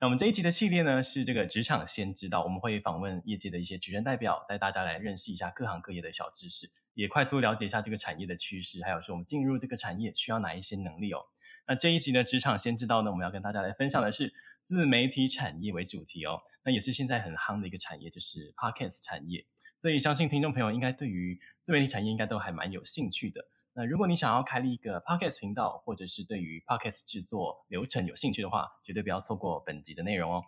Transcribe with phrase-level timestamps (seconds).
[0.00, 11.18] 那我们这一集的系列呢，是这个职场先知道，我们会访问业界的一些职人代表，带大家来认识一下各行各业的小知识，也快速了解一下这个产业的趋势，还有说我们进入这个产业需要哪一些能力哦。
[11.66, 16.42] 那这一集的职场先知道呢，我们要跟大家来分享的是自媒体产业为主题哦。
[16.62, 19.44] 那也是现在很夯的一个产业，就是 Podcast 产业。
[19.76, 23.48] 所以相信听众朋友应该对于自媒体产业应该都还蛮有兴趣的。
[23.78, 30.42] 那如果你想要开立一个 Podcast 频道，或者是对于 Podcast 制作流程有兴趣的话，绝对不要错过本集的内容哦。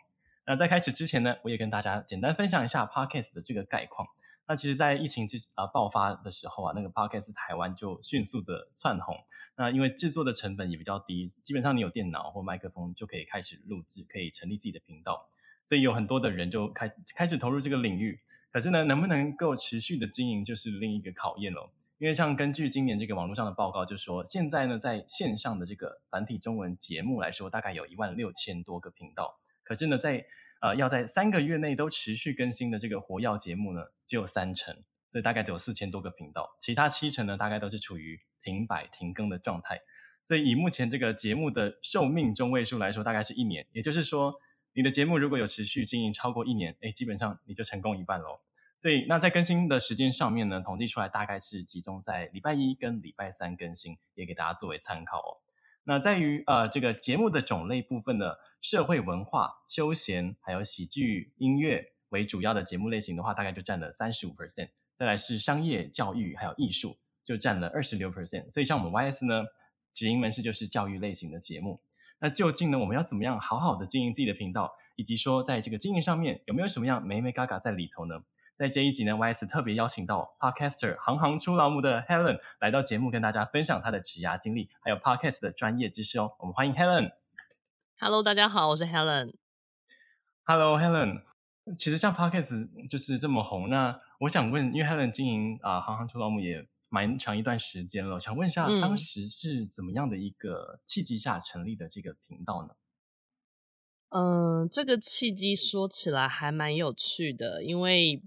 [0.49, 4.09] 那在开始之前呢，我也跟大家简单分享一下 Podcast 的这个概况。
[4.49, 9.15] 那其实，在疫情之啊爆发的时候啊，那个 Podcast 台湾就迅速的窜红。
[9.55, 15.29] 那因为制作的成本也比较低，基本上你有电脑或麦克风就可以开始录制，可以成立自己的频道，
[15.63, 18.19] 所以有很多的人就开开始投入这个领域。
[18.51, 21.71] 可是呢，能不能够持续的经营，就是另一个考验喽。
[22.01, 29.39] 因为像根据今年这个网络上的报告，就说现在呢，在线上的这个繁体中文节目来说，大概有一万六千多个频道。
[29.63, 30.25] 可是呢，在
[30.63, 34.75] 呃要在三个月内都持续更新的这个活跃节目呢，只有三成，
[35.11, 39.79] 所以大概只有四千多个频道，其他七成呢，大概都是处于停摆停更的状态。
[40.23, 43.67] 所以以目前这个节目的寿命中位数来说，大概是一年。
[43.73, 44.33] 也就是说，
[44.73, 48.41] 你的节目如果有持续经营超过一年，哎，基本上你就成功一半喽。
[48.81, 55.37] 所以，那在更新的时间上面呢，统计出来大概是集中在礼拜一跟礼拜三更新，也给大家作为参考哦。
[55.85, 64.71] 那在于呃这个节目的种类部分呢，社会文化、休闲还有喜剧、音乐为主要的节目类型的话，大概就占了三十五 percent。
[64.97, 68.49] 再来是商业、教育还有艺术，就占了二十六 percent。
[68.49, 69.45] 所以像我们 YS 呢，
[69.93, 71.83] 直营门市就是教育类型的节目。
[72.19, 78.15] 那究竟呢，我们要怎么样好好的经营自己的频道，以及说在这个经营上面有没有什么样美美嘎嘎在里头呢？
[78.61, 86.35] 在这一集呢，YS 特别邀请到 Podcaster 行行出老母的 Helen 来到节目，跟大家分享她的职涯经历，还有 Podcast 的专业知识哦。
[86.41, 87.11] 我们欢迎 Helen。
[87.99, 89.33] Hello，大家好，我是 Helen。
[90.45, 91.23] Hello，Helen。
[91.79, 102.75] 其实像 Podcast 就是这么红，那我想问，因为 Helen 经营啊、呃、行行出老母也蛮长一段时间了，想问一下，嗯、当时是怎么样的一个契机下成立的这个频道呢？
[104.11, 108.23] 嗯、呃，这个契机说起来还蛮有趣的，因为。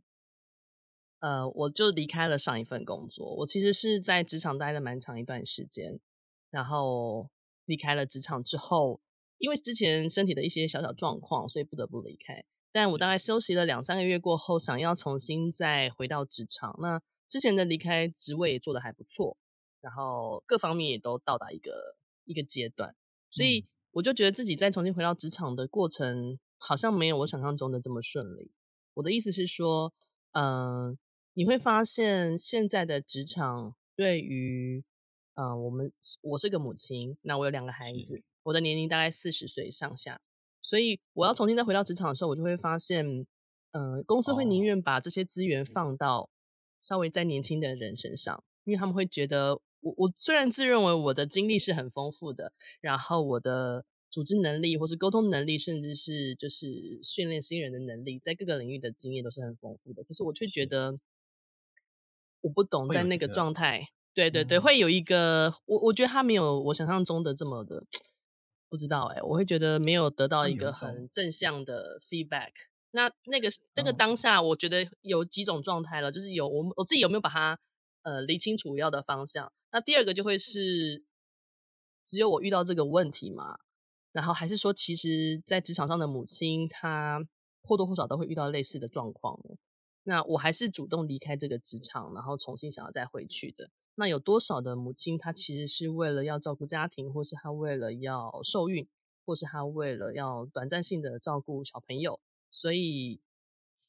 [1.24, 3.34] 呃，我就离开了上一份工作。
[3.38, 6.02] 我其实是在职场待了蛮长一段时间，
[6.50, 7.30] 然后
[7.64, 9.00] 离开了职场之后，
[9.38, 12.44] 因为之前身体的一些小小状况，所以不得不离开。
[12.74, 16.78] 但我大概休息了两三个月过后，想要重新再回到职场。
[16.82, 19.38] 那之前的离开职位也做得还不错，
[19.80, 21.96] 然后各方面也都到达一个
[22.26, 22.94] 一个阶段，
[23.32, 28.52] 所以我就觉得自己再重新回到职场的过程，好像没有我想象中的这么顺利。
[28.96, 29.94] 我的意思是说，
[30.34, 30.98] 嗯、呃。
[31.36, 34.84] 你会发现，现在的职场对于，
[35.34, 40.22] 呃，我们我是个母亲，那我有两个孩子，我的年龄大概四十岁上下，
[40.62, 43.26] 所以我要重新再回到职场的时候，我就会发现，
[43.72, 46.30] 呃，公司会宁愿把这些资源放到
[46.80, 61.00] 稍微再年轻的人身上，因为他们会觉得，我我虽然自认为我的经历是很丰富的，然后我的组织能力或是沟通能力，甚至是就是训练新人的能力，在各个领域的经验都是很丰富的，可是我却觉得。
[62.44, 67.84] 我不懂，在那个状态，对对对，嗯、会有一个我，我觉得他没有我想象中的这么的，
[68.70, 72.52] 不知道哎、欸，我会觉得没有得到一个很正向的 feedback。
[72.92, 77.58] 那那个那个当下，我觉得有几种状态了，就是有我我自己有没有把它
[78.04, 79.52] 呃理清楚要的方向。
[79.72, 81.04] 那第二个就会是
[82.06, 83.58] 只有我遇到这个问题嘛，
[84.12, 87.26] 然后还是说，其实在职场上的母亲，她
[87.64, 89.40] 或多或少都会遇到类似的状况。
[90.04, 93.70] 那我还是主动离开这个职场，然后重新想要再回去的。
[93.96, 98.88] 那有多少的母亲，她其实是为了要照顾家庭，或是她为了要受孕，
[99.26, 102.20] 或是她为了要短暂性的照顾小朋友，
[102.52, 103.22] 所以，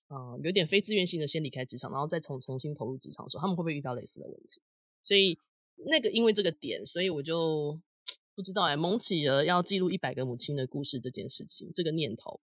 [0.08, 4.60] 嗯、呃，有点非自愿性的先离开职场，然后再重重新投入职场的时候，他们会不会遇到类似的问题？
[5.02, 5.38] 所以
[5.86, 7.80] 那个因为这个点，所以我就
[8.34, 12.40] 不知道哎，萌起了要记录一百个母亲的故事这件事情，这个念头。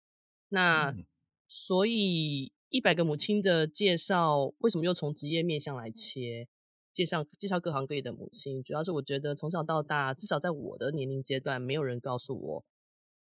[0.50, 1.06] 那、嗯、
[1.47, 2.51] 所以。
[2.71, 6.47] 一百个母亲的介绍，为什么又从职业面向来切？
[6.94, 12.65] 介绍介绍各行各业的母亲，主要是我觉得从小到大，至少在我的年龄阶段，没有人告诉我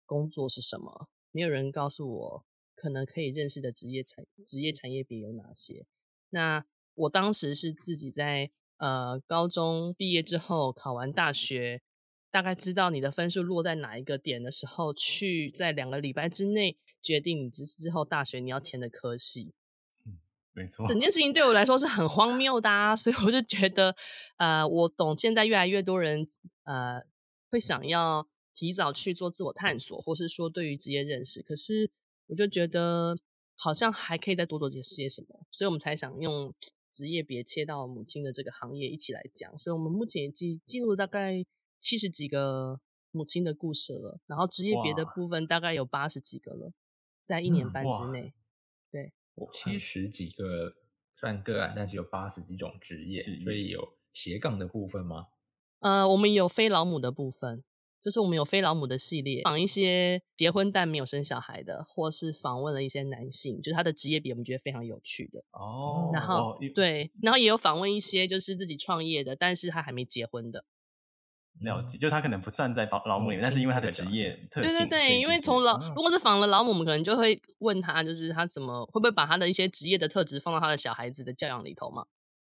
[0.05, 2.45] 工作是什么，没有人告诉我
[2.75, 5.85] 可能可以认识的职业产职业产业别有哪些。
[6.29, 11.81] 那我当时是自己在呃高中毕业之后考完大学，
[12.31, 19.53] 大概知道你的分数落在哪一个点的时候，去在两个礼拜之内决定你之之后大学你要填的科系。
[20.05, 20.17] 嗯，
[20.53, 20.85] 没错。
[20.85, 23.95] 整件事情对我来说是很荒谬的啊，所以我就觉得，
[24.37, 26.27] 呃，我懂现在越来越多人
[26.63, 27.01] 呃
[27.51, 31.91] 会想要提早去做自我探索，或是说对于职业认识，可是
[32.27, 33.15] 我就觉得。
[33.57, 36.53] 好像还可以再多做些些什么，所以我们才想用
[36.91, 39.57] 职业别切到母亲的这个行业一起来讲。
[39.57, 41.45] 所以我们目前记记录了大概
[41.79, 42.81] 七十几个
[43.11, 46.73] 母亲的故事了，然后职业别的部分大概有八十几个了，
[47.25, 48.21] 在一年半之内。
[48.21, 48.33] 嗯、
[48.91, 49.11] 对，
[49.51, 50.73] 七十几个
[51.17, 55.27] 算个案，但是有八十几种职业，所以有斜杠的部分吗？
[55.79, 57.65] 呃，我们有非老母的部分。
[58.01, 66.11] 就是我们有非老母的系列，访一些结婚但没有生小孩的，或是访问了一些男性，就是他的职业比我们觉得非常有趣的哦。
[66.13, 70.65] 然后、哦、对，然后也有访问一些就是自己创业的，但是他还没结婚的。
[71.61, 74.69] 了解，就他可能不算在劳母里面，但是因为他的职业特性。
[74.69, 82.05] 对对对，因为从劳、哦、如果是访了老母，我们可能就会问他，就是他怎么会不会把他的一些职业的特质放到他的小孩子的教养里头嘛？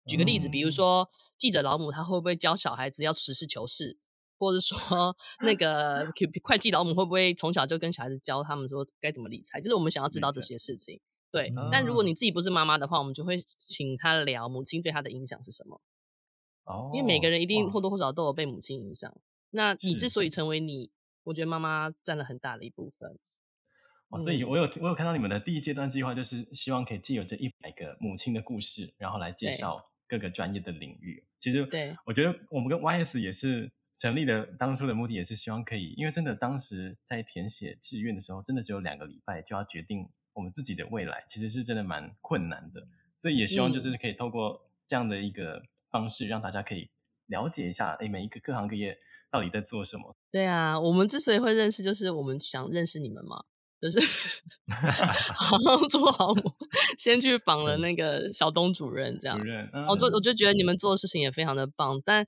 [0.05, 3.97] 举个例子，嗯、比如说记者老母，他会不会教小孩子要实事求是？
[4.37, 4.77] 或者说，
[5.41, 6.05] 那个
[6.43, 9.61] 会计老母会不会从小就跟小孩子教他们说该怎么理财？
[9.61, 10.99] 就是我们想要知道这些事情。
[11.31, 15.81] 对，但如果你自己不是妈妈的话，我们就会请他聊母亲对他的影响是什么。
[16.65, 19.15] 哦，因为每个人一定或多或少都有被母亲影响。
[19.51, 20.91] 那你之所以成为你，
[21.23, 23.17] 我觉得妈妈占了很大的一部分。
[24.09, 31.23] 哦，所以我有我有看到你们的第一阶段计划，就是希望可以借由这一百个母亲的故事，然后来介绍各个专业的领域。
[31.39, 33.71] 其实，对，我觉得我们跟 YS 也是。
[33.97, 42.85] 成立的当初的目的也是希望可以，因为真的当时在填写志愿的时候，真的只有两个礼拜就要决定我们自己的未来，其实是真的蛮困难的。
[43.15, 45.63] 所以也希望就是可以透过这样的一个
[45.95, 46.89] 方式，让大家可以
[47.27, 48.97] 了解一下，哎，每一个各行各业
[49.31, 50.15] 到底在做什么。
[50.29, 53.45] 对啊，我们之所以会认识，就是我们想认识你们嘛，
[53.79, 53.99] 就是
[55.33, 55.57] 好
[55.89, 56.33] 做好，
[56.97, 59.37] 先去访了那个小东主任，这样。
[59.37, 62.27] 主任，嗯、我就我就觉得你们做的事情也非常的棒，但。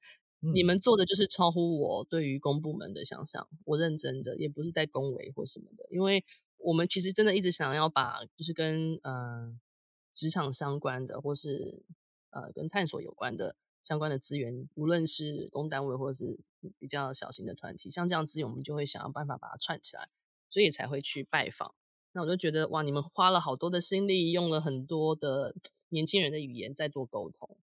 [0.54, 6.24] 你们做的就是超乎我对于公部门的想象，我认真的，也不是在恭维或什么的，因为
[6.60, 9.52] 我们其实真的一直想要把就是跟呃
[10.14, 11.84] 职场相关的，或是
[12.42, 16.38] 呃跟探索有关的相关的资源，无论是公单位或者是
[16.78, 20.10] 比较小型的团体，像这样资源，我们就会想要办法把它串起来，
[20.50, 21.74] 所以才会去拜访。
[22.14, 25.56] 那我就觉得哇，你们花了好多的心力，用了很多的
[25.90, 27.58] 年轻人的语言在做沟通。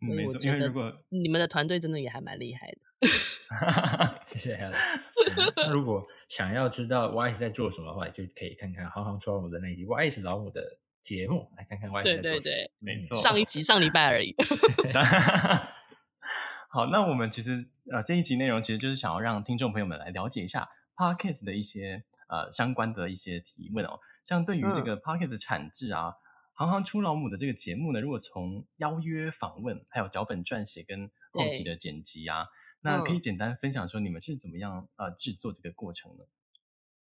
[0.00, 3.08] 嗯、没错，因为如果你们的团队真的也还蛮厉害的，
[4.28, 4.70] 谢谢。
[5.56, 12.02] 那如果想要知道 YS 在做什么的话，就可以看看《行行出老母》的那一集 YS 老母的节目，来看看么。
[12.02, 14.34] 对对对，没错，上一集上礼拜而已。
[16.68, 26.08] 好，那我们其实呃这一集内容其实就是想要让听众朋友们来了解一下 Podcast 的一些呃相关的一些提问哦，像对于这个 Podcast 产制啊。
[26.08, 26.14] 嗯
[26.58, 32.46] 行行出老母的这个节目呢，如果从邀约访问，还有脚本撰写跟后期的剪辑啊，
[32.80, 36.24] 那可以简单分享说你们是怎么样呃制作这个过程呢？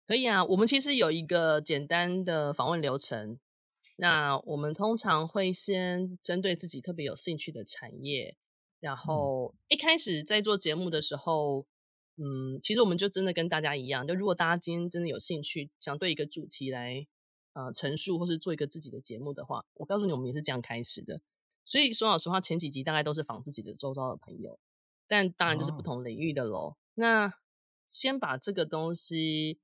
[0.05, 3.39] 可以啊，我们其实有一个简单的访问流程。
[3.99, 8.37] 那我们通常会先针对自己特别有兴趣的产业，
[8.79, 11.67] 然后一开始在做节目的时候，
[12.17, 17.07] 嗯，其实我们就真的跟大家一样，就如果大家今天真的有兴趣，想对一个主题来。
[17.53, 21.19] 呃，陈述或是做一个自己的节目的话，我告诉你，我们也是这样开始的。
[21.65, 24.59] 所以说老实话，前几集大概都是仿自己的周遭的朋友，
[25.07, 26.59] 但当然就是不同领域的喽。
[26.59, 26.73] Oh.
[26.93, 27.33] 那
[27.87, 29.59] 先把这个东西，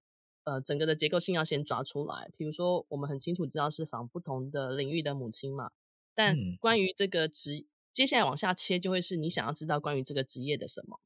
[0.46, 2.32] 呃，整个的结构性要先抓出来。
[2.38, 5.72] 比如说，我们很清楚知道是访不同的领域的母亲嘛，
[6.14, 11.00] 但关于这个职，嗯、接下来往下切就会是你想要知道关于这个职业的什么。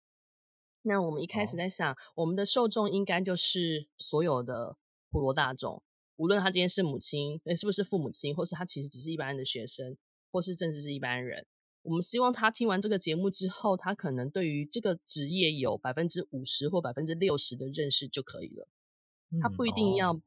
[0.84, 2.24] 那我们一开始在想，oh.
[2.24, 4.78] 我们的受众应该就是所有的
[5.10, 5.84] 普罗大众。
[6.16, 9.98] 无论他今天是母亲，是不是父母亲，或是他其实只是一般的学生，
[10.32, 11.46] 或是甚至是一般人，
[11.84, 18.68] 我们希望他听完这个节目之后，他可能对于这个职业有百分之五十或百分之六十的认识就可以了。
[19.42, 20.22] 他不一定要，嗯哦、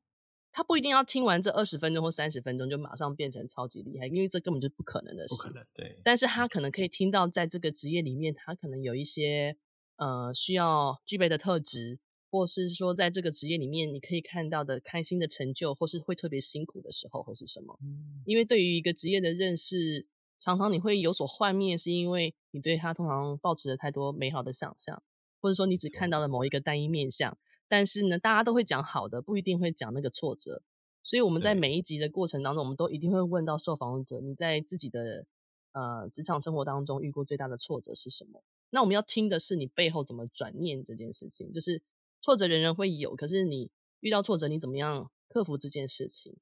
[0.53, 5.35] 他不一定要听完这二十分钟或三十分钟就马上变成超级厉害，因为这根本就不可能的事。
[5.35, 6.01] 不可能，对。
[6.05, 9.57] 但是他可能可以听到，在这个职业里面，他可能有一些
[9.97, 11.99] 呃需要具备的特质。
[12.35, 17.79] 或是说，在这个职业里面，你可以看到的开心的成就，或是会特别辛苦的时候，会是什么？
[17.83, 20.07] 嗯，因为对于一个职业的认识，
[20.39, 25.03] 常常你会有所幻灭，是因为你对他通常抱持了太多美好的想象，
[25.43, 27.37] 或者说你只看到了某一个单一面向。
[27.73, 30.61] 但是呢，大家都会讲好的，不一定会讲那个挫折。
[31.03, 35.25] 所以我们在每一集的过程当中，我们都一定会问到受访者：你在自己的
[35.73, 38.45] 呃职场生活当中遇过最大的挫折是什么？
[38.69, 41.51] 那我们要听的是你背后怎么转念这件事情。
[41.51, 41.81] 就是
[42.21, 46.37] 挫折人人会有，可是你遇到挫折，你怎么样克服这件事情？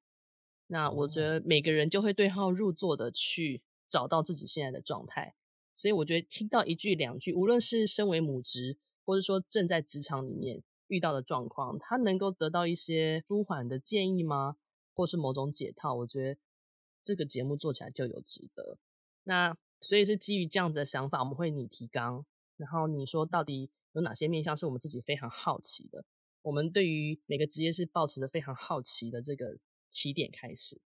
[0.67, 5.37] 那我觉得每个人就会对号入座的去找到自己现在的状态。
[5.77, 10.65] 所以我觉得听到一句两句，无论是身为母职，或者说正在职场里面。
[10.90, 14.56] 遇到的状况，他能够得到一些舒缓的建议吗？
[14.92, 15.94] 或是某种解套？
[15.94, 16.40] 我觉得
[17.02, 18.76] 这个节目做起来就有值得。
[19.25, 26.04] 那所以是基于这样子的想法，我们会拟提纲，然后你说到底有哪些面向是我们自己非常好奇的？
[26.42, 30.80] 我们对于每个职业是保持着非常好奇的这个起点开始。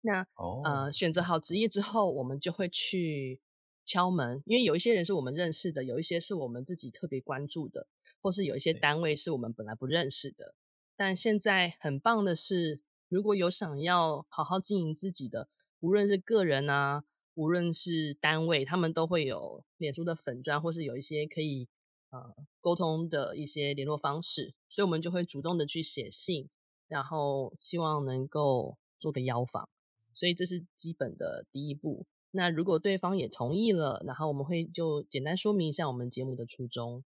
[0.00, 0.64] 那、oh.
[0.64, 3.40] 呃，选择好职业之后，我们就会去
[3.88, 7.86] 敲门，因为有一些人是我们认识的，有一些是我们自己特别关注的。
[8.20, 10.56] 或是有一些单位是我们本来不认识的，
[10.96, 17.04] 但现在很棒的是，如果有想要好好经营自己的，无论是个人啊，
[17.34, 21.68] 无论是单位，他们都会有脸书的粉砖，或是有一些可以
[22.10, 26.48] 呃沟通的一些联络方式，所以我们就会主动的去写信，
[26.88, 29.68] 然后希望能够做个邀访，
[30.12, 32.04] 所以这是基本的第一步。
[32.30, 37.04] 那如果对方也同意了，然后我们会就简单说明一下我们节目的初衷。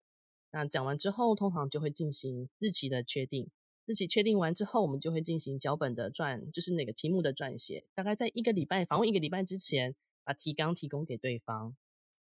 [0.52, 3.50] 那讲完之后，通常就会进行日期的确定。
[3.86, 7.86] 日期确定完之后，我们就会进行脚本的撰，就是那个题目的撰写。
[7.94, 11.76] 大概在一个礼拜访问一个礼拜之前，把提纲提供给对方，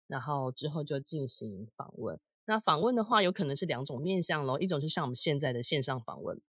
[0.06, 2.20] 然后之后就进行访问。
[2.44, 6.40] 那访问的话，有可能是两种面向咯，一种是像我们现在的线上访问。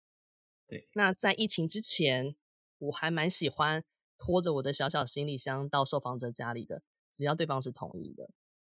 [0.67, 0.89] 对。
[0.95, 2.35] 那在疫情之前，
[2.79, 3.85] 我还蛮喜欢
[4.19, 8.29] 拖着我的小小行李箱到受访者家里的，只要对方是同意的，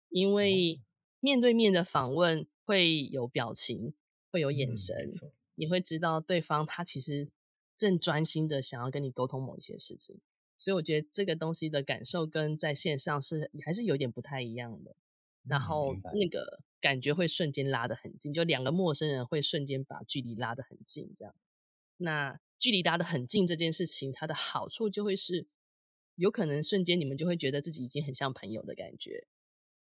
[0.09, 0.81] 因为
[1.19, 2.45] 面对面的访问。
[2.67, 3.93] 会有表情，
[4.29, 7.29] 会有眼神，嗯、你会知道对方他其实
[7.77, 10.19] 正专心的想要跟你沟通某一些事情，
[10.57, 14.97] 所以我觉得这个东西的感受跟在线上是还是有点不太一样的。
[15.45, 21.33] 然后那个感觉会瞬间拉得很近，就两个陌生人会瞬间把距离拉得很近，这样。
[21.95, 25.47] 那距离拉得很近这件事情，它的好处就会是，
[26.15, 29.27] 有可能瞬间你们就会觉得自己已经很像朋友的感觉。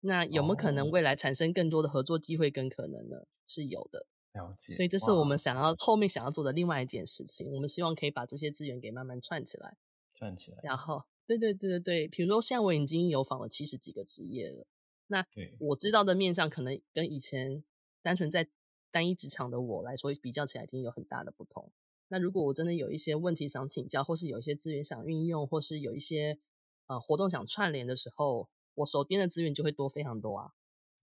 [0.00, 3.16] 那有没有可能未来产生更多的合作机会跟可能呢？
[3.16, 4.74] 哦、是有的，了解。
[4.74, 7.50] 所以这是我们想要后面想要做的另外一件事情。
[7.50, 9.78] 我们希望可以把这些资源给慢慢串起来，
[10.14, 10.58] 串起来。
[10.62, 14.66] 然后，对对对对对，比如说像我已经有访了七十几个职业了，
[15.06, 15.24] 那
[15.58, 17.64] 我知道的面上可能跟以前
[18.02, 18.48] 单纯在
[18.92, 21.72] 单一职场的我来说比较起来，已经有很大的不同。
[22.08, 26.38] 那如果我真的有一些问题想请教，或是有一些资源想运用，或是有一些
[26.86, 28.48] 呃活动想串联的时候。
[28.76, 30.52] 我手边的资源就会多非常多啊，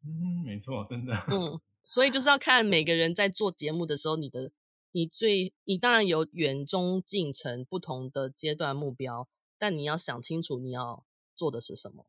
[0.05, 4.51] 嗯，没错，真的， 嗯，所以就是要看每个人在做节目的时候，你的
[4.91, 11.03] 你最你当然有远中近程不同的阶段目标，但你要想清楚你要
[11.35, 12.05] 做的是什么，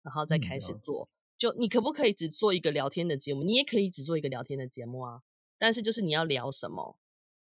[0.00, 1.02] 然后再开始做。
[1.02, 3.42] 嗯，就你可不可以只做一个聊天的节目？
[3.42, 5.22] 你也可以只做一个聊天的节目啊，
[5.58, 6.96] 但是就是你要聊什么？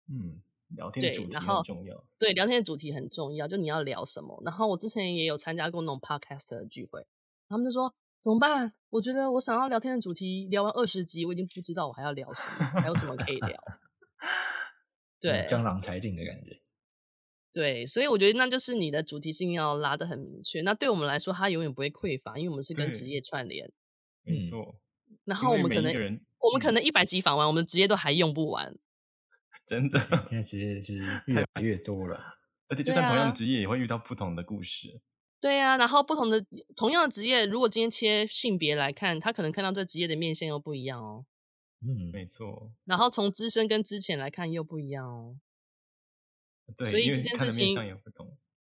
[0.09, 0.41] 嗯。
[0.77, 4.41] 聊天的主题很重要，对，对，聊天的主题很重要，就你要聊什么。
[4.45, 7.07] 然后我之前也有参加过那种 podcast 的聚会。
[7.49, 8.73] 他们就说怎么办？
[8.91, 13.63] 我觉得我想要聊天的主题聊完二十集，我已经不知道我还要聊什么，还有什么可以聊。
[15.21, 16.61] 对，江郎才尽的感觉。
[17.53, 20.63] 对，所以我觉得那就是你的主题性要拉得很明确。
[20.63, 23.71] 那对我们来说，它永远不会匮乏，因为我们是跟职业串联。
[24.23, 24.77] 没错。
[25.25, 25.93] 然后我们可能，
[26.39, 28.75] 我们可能一百集访完，我们的职业都还用不完。
[29.73, 29.99] 真的，
[30.29, 32.21] 现在职业是越来越多了，
[32.69, 35.01] 而且就算同样的职业，也会遇到不同的故事。
[35.41, 36.45] 对呀、啊，然后不同的
[36.77, 41.25] 同样的职业，如果今天切性别来看，他可能看到这职业的面向又不一样哦。
[41.81, 42.71] 嗯，没错。
[42.85, 45.39] 然后从资深跟之前来看又不一样哦。
[46.77, 47.75] 对，所以这件事情。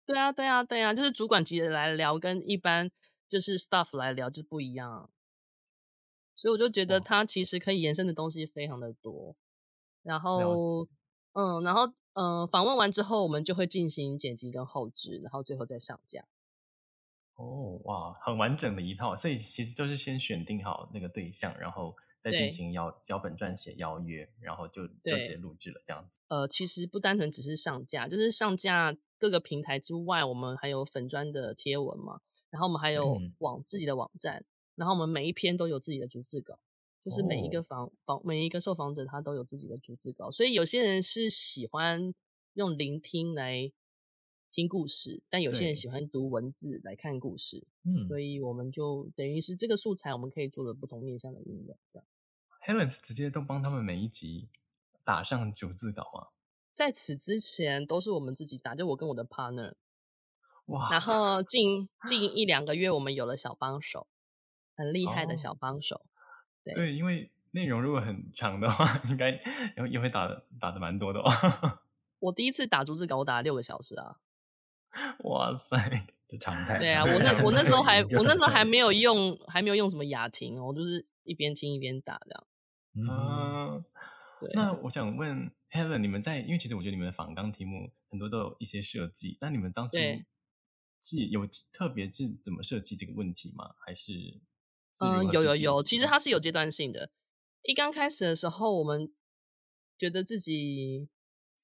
[0.05, 2.91] 对啊，对啊，对啊，就是主管级的来聊，跟一般
[3.29, 5.09] 就是 staff 来聊就不一样。
[6.35, 9.37] 所以我就觉得他其实可以延伸的东西非常的多。
[10.03, 10.87] 然后，
[11.37, 16.25] 嗯，然后，嗯、呃，访问完之后，我们就会进行剪辑跟后置，然后最后再上架。
[17.35, 26.19] 哦，哇，很完整的一套，所以其实就是先选定好那个对象，然后再进行邀脚本撰写邀约，然后就就直接录制了这样子。
[26.29, 36.57] 呃，其实不单纯只是上架，就是上架各个平台之外，我们还有粉砖的贴文嘛，然后我们还有网、嗯、自己的网站，然后我们每一篇都有自己的逐字稿，
[37.07, 42.13] 就是每一个房房、哦、每一个受访者他都有自己的逐字稿，所以有些人是喜欢
[42.53, 43.71] 用聆听来。
[44.49, 52.07] 听故事，但有些人喜欢读文字来看故事，嗯，所以我们就等于是这个素材，我们可以做了不同面向的运用，这样。
[52.65, 54.47] Helen 直接都帮他们每一集
[55.03, 56.27] 打上逐字稿吗？
[56.71, 59.73] 在此之前都是我们自己打，就我跟我的 partner。
[60.67, 60.89] 哇！
[60.91, 64.07] 然后近近一两个月，我们有了小帮手，
[64.77, 66.05] 很厉害的小帮手。
[66.73, 71.29] 哦、对对，因为内容如果很长的话，应该也也会打的打的蛮多的哦。
[72.19, 74.17] 我第一次打逐字稿，我打了六个小时啊！
[75.25, 76.79] 哇塞，就常态。
[76.79, 82.47] 对啊，我那我那时候还 我那时候还没有用还没有用什么雅婷，我就是一边听一边打这样。
[82.95, 83.85] 嗯，
[84.41, 84.49] 对。
[84.53, 89.97] 那我想问 Helen，你们在因为其实我觉得你们的访纲题目很多都有一些设计，那你们当初
[91.01, 93.75] 是有特别是怎么设计这个问题吗？
[93.77, 94.11] 还是，
[94.97, 97.11] 是嗯，有有有，其实它是有阶段性的。
[97.63, 99.13] 一刚开始的时候，我们
[99.97, 101.07] 觉得自己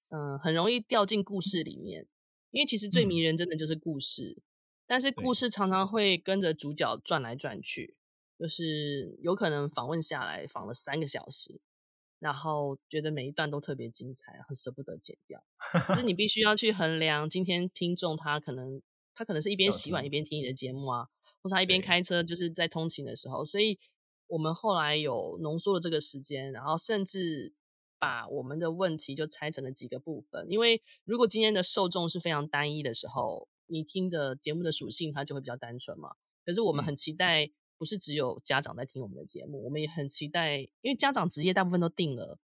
[0.09, 2.07] 嗯很容易掉进故事里面，
[2.51, 4.43] 因为其实最迷人真的就是故事，嗯、
[4.85, 7.97] 但是故事常常会跟着主角转来转去。
[8.39, 11.61] 就是有可能访问下来访了三个小时，
[12.19, 15.41] 然后觉得每一段都特别精彩，很舍不得剪掉。
[15.87, 18.81] 可是你必须要去衡量今天听众他可能
[19.13, 21.07] 他可能是一边洗碗一边听你的节目啊，
[21.43, 23.45] 或者他一边开车就是在通勤的时候。
[23.45, 23.77] 所以
[24.27, 27.53] 我们后来有浓缩了这个时间，然后甚至
[27.99, 30.47] 把我们的问题就拆成了几个部分。
[30.49, 36.15] 因为如果今天的受众是非常单一的时候，你听的节目的属性它就会比较单纯嘛。
[36.45, 37.51] 可是我们很期待。
[37.75, 42.39] 不是只有家长在听我们的节目，我们也很期待，因为家长职业大部分都定了，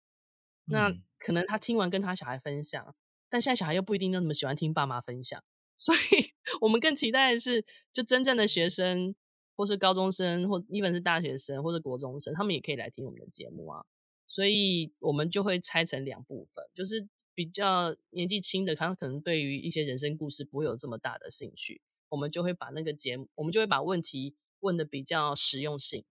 [0.65, 2.93] 那可能他听完跟他小孩分享，
[3.29, 5.41] 但现在小孩又不一定那么喜欢听爸妈分享，
[5.79, 9.15] 所以 我们更期待的是，就真正的学生，
[9.55, 13.85] 或是高中生，或一本是大学生，或者国中生，他们也可以来听我们的节目啊。
[14.27, 24.35] 所以我们就会拆成两部分，就是比较年纪轻的，他可能对于一些人生故事不会有这么大的兴趣，我们就会把那个节目，我们就会把问题。
[24.61, 26.03] 问的比较实用性，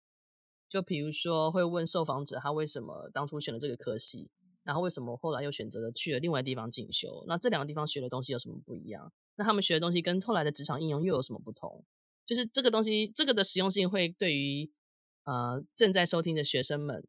[0.71, 4.31] 就比如说会问受访者他为什么当初选了这个科系，
[4.65, 9.13] 然后为什么后来又选择了去了另外地方进修，那这两个地方学的东西有什么不一样？
[9.39, 11.83] 那他们学的东西跟后来的职场应用又有什么不同？
[12.27, 14.71] 就是这个东西，这个的实用性会对于
[15.25, 17.09] 呃正在收听的学生们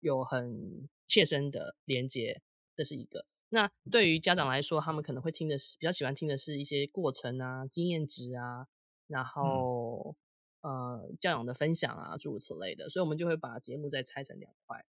[0.00, 2.42] 有很切身的连接，
[2.76, 3.24] 这是一个。
[3.48, 8.66] 那对于家长来说，他们可能会听的是比较喜欢听的是一些过程啊、经验值啊，
[9.06, 10.14] 然后。
[10.16, 10.16] 嗯
[10.62, 14.84] 呃，教养的分享啊，诸如此类的，所以我们就会把节目再拆成两块。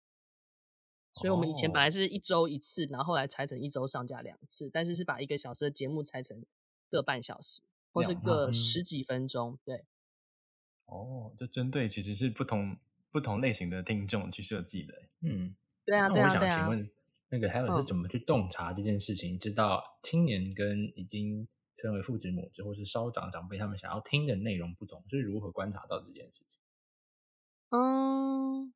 [1.12, 6.44] 所以我们以前本来是一周一次，然后后来拆成一周上架两次，但是是把一个小时的节目拆成
[6.90, 9.58] 各半小时，或是各十几分钟。
[9.64, 9.86] 对。
[10.86, 12.76] 哦，就针对其实是不同
[13.10, 14.94] 不同类型的听众去设计的。
[15.22, 15.54] 嗯，
[15.86, 16.56] 对啊，对啊，对啊。
[16.56, 16.90] 那我想请问，
[17.28, 21.48] 那个 Helen 是怎么去洞察这件事情，知道青年跟已经。
[21.82, 26.60] 身为父职母职或是稍长长辈，他们想要听的内容不同，是如何观察到这件事情？
[27.70, 28.74] 嗯，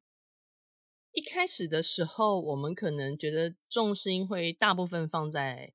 [1.12, 5.74] 一开始的时候，我们可能觉得重心会大部分放在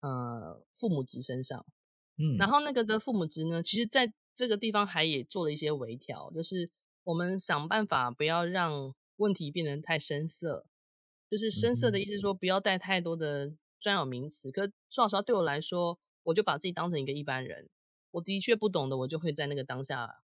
[0.00, 1.64] 呃父母职身上，
[2.16, 6.70] 嗯，然后那个的父母职呢，其实在这个地方还也做了一些微调，就是
[7.04, 10.66] 我们想办法不要让问题变得太深色，
[11.30, 14.50] 就是深色的意思说不要带太多的专有名词。
[14.50, 15.98] 嗯、可说老实话，对我来说。
[16.26, 17.68] 我就把自己当成一个一般人，
[18.12, 20.22] 我的确不懂的，我就会在那个当下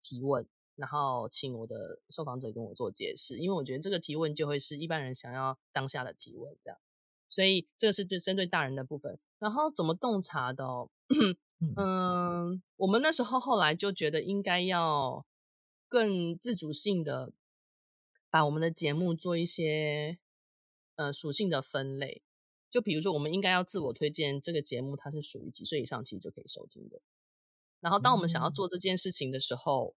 [0.00, 6.80] 提问，然后请我的受访者跟我做解释，因为我觉得这个提问就会是一般人想要当下的提问，这样，
[7.28, 9.18] 所以这个是对针对大人的部分。
[9.44, 10.88] 然后怎么洞察的哦？
[11.76, 15.26] 嗯，我们那时候后来就觉得应该要
[15.86, 17.30] 更自主性的
[18.30, 20.18] 把我们的节目做一些
[20.96, 22.22] 呃属性的分类。
[22.70, 27.02] 就比如说，我们应该要自我推荐这个节目，它是属于几岁以上其实就可以收听的。
[27.80, 29.94] 然后，当我们想要做这件事情的时候，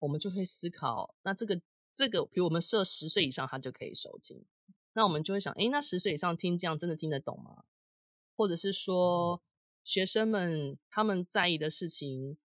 [0.00, 1.62] 我们就会思考，那这个
[1.94, 4.44] 这个，比如我们设十岁以上，它就可以收听。
[4.94, 7.62] 那我们就会想，诶，那十岁以上听这样真的听得懂吗？
[8.38, 9.42] 或者是说，
[9.84, 12.38] 学生们他们在意的事情，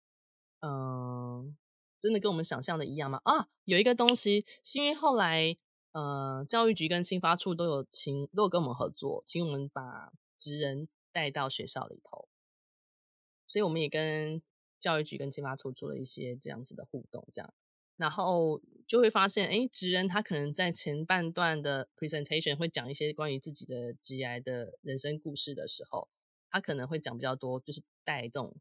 [0.59, 1.55] 嗯，
[2.01, 3.21] 真的跟我们想象的一样吗？
[3.23, 5.57] 啊，有一个东西是因为后来。
[5.95, 12.27] 呃，教育局跟青发处都有请，都有跟我们合作，请我们把职人带到学校里头，
[13.45, 14.41] 所以我们也跟
[14.79, 17.53] 教育局跟青发处做了一些这样子的互动，这样，
[17.95, 18.59] 然后
[18.93, 26.09] 就会发现，哎，职人他可能在前半段的 presentation 会讲一些关于自己的职涯的人生故事的时候，
[26.51, 28.55] 他可能会讲比较多，就是带这种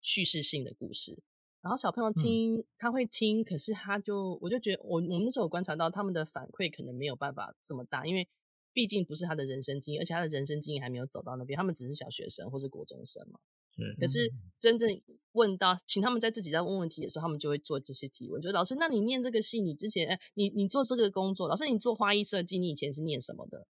[0.00, 1.22] 叙事性的故事。
[1.60, 8.26] 然后小朋友听，他会听，可是他就，我就觉得，我我们那时候有观察到他们的反馈可能没有办法这么大，因为
[8.72, 13.38] 毕竟不是他的人生经验，而且他的人生经验还没有走到那边，他们只是小学生或是国中生嘛。
[13.76, 13.96] 是。
[14.00, 15.00] 可是真正
[15.32, 23.66] 问到，请他们在自己在问问题的时候，他们就会做这些提问，就老师，那你念这个系，你之前，哎，你你做这个工作，老师你做花艺设计，你以前是念什么的？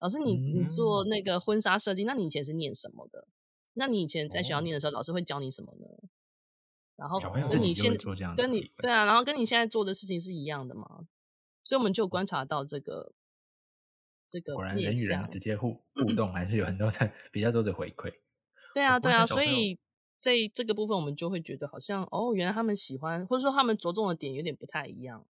[0.00, 3.28] 老师你，你你做那个婚纱设计，那你以前是念什么的？
[3.74, 5.86] 那你以前在学校念的时候，哦、老师会教你什么呢？
[6.96, 11.06] 然后跟你现在跟你对啊，然后跟你现在做的事情是一样的吗？
[11.64, 13.12] 所以我们就观察到这个
[14.28, 18.12] 这个果然人与人直接互互动还是有很多在 比较多的回馈。
[18.74, 19.78] 对啊，对啊，所以
[20.18, 25.26] 在这个部分我们就会觉得好像哦，原来他们喜欢或者说他们着重的点有点不太一样。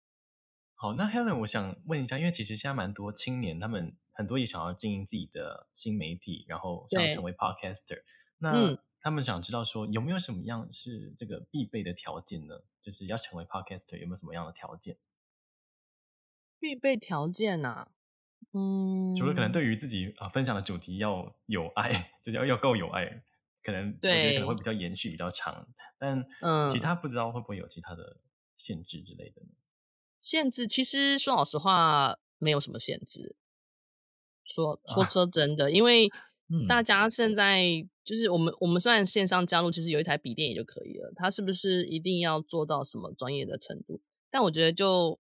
[0.76, 8.02] 好，那 Helen，我想问一下，因为其实现在蛮多青年，他们很多也想要经营自己的新媒体，然后想要成为 podcaster。
[8.40, 12.62] 那他们想知道说，有没有什么样是这个必备的条件呢？
[12.82, 14.98] 就是要成为 podcaster，有没有什么样的条件？
[16.60, 17.92] 必备条件啊，
[18.54, 21.92] 嗯，除了可能对于自己啊分享的主题要有爱，
[22.26, 23.24] 就是要要够有爱，
[23.64, 25.68] 可能我觉得可能会比较延续比较长。
[25.98, 28.18] 但嗯，其他不知道会不会有其他的
[28.58, 29.50] 限制之类的呢？
[30.20, 33.36] 限制其实说老实话，没有什么限制。
[34.44, 36.10] 说说说真的，啊、因为
[36.68, 37.64] 大家现在
[38.04, 41.14] 就是我们我们虽然线上加入，其实有一台笔电也就可以了。
[41.16, 44.02] 它是不是一定要做到什么专业的程度？
[44.30, 45.20] 但我觉得就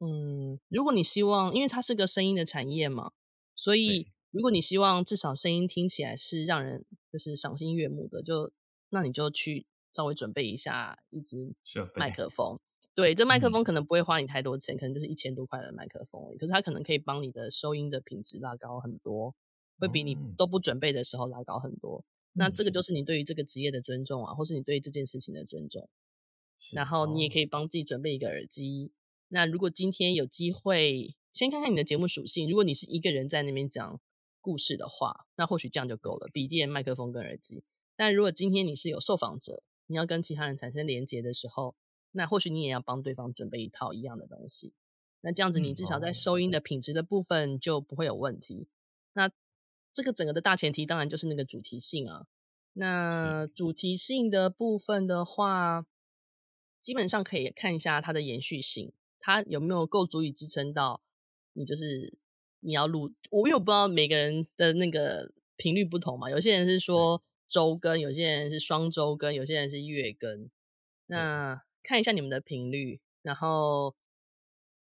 [0.00, 3.12] 嗯，如果你希望，因为它是个声音的产业嘛，
[3.54, 8.52] 所以如果你希望至少声音听起来是让人就是赏心悦目的，就
[8.90, 11.54] 那你就去稍微准备一下一支
[11.94, 12.58] 麦克风。
[12.94, 19.34] 对，这麦克风可能不会花你太多钱，嗯、可能就是一千多块的麦克风，可是它可能可以帮你的收音的品质拉高很多，
[19.78, 22.04] 会比你都不准备的时候拉高很多。
[22.34, 25.88] 嗯、那这个就是你对于这个职业的尊重啊，或是你对于这件事情的尊重。
[26.72, 28.92] 然后你也可以帮自己准备一个耳机。
[29.28, 32.50] 那如果今天有机会，先看看你的节目属性。
[32.50, 33.98] 如果你是一个人在那边讲
[34.40, 37.62] 故事的话，那或许这样就够了，笔电、麦克风跟耳机。
[37.96, 41.74] 但如果今天你是有受访者，你要跟其他人产生连接的时候，
[42.12, 44.72] 那或许你也要帮对方准备一套一样的东西，
[45.20, 48.54] 那这样子你至少在收音的品质的部分就不会有问题。
[48.54, 48.66] 嗯、
[49.12, 49.30] 那
[49.92, 52.26] 这个整个的大前提当然就是那个主题性啊。
[52.72, 55.84] 那主题性的部分的话，
[56.80, 61.02] 基本上可以看一下它的延续性，它有没有够足以支撑到
[61.52, 62.16] 你就是
[62.60, 63.12] 你要录。
[63.30, 70.48] 我因为我不知道每个人的那个频率不同嘛，有些人是说周更，有些人是双周更，有些人是月更。
[71.06, 73.96] 那看一下你们的频率，然后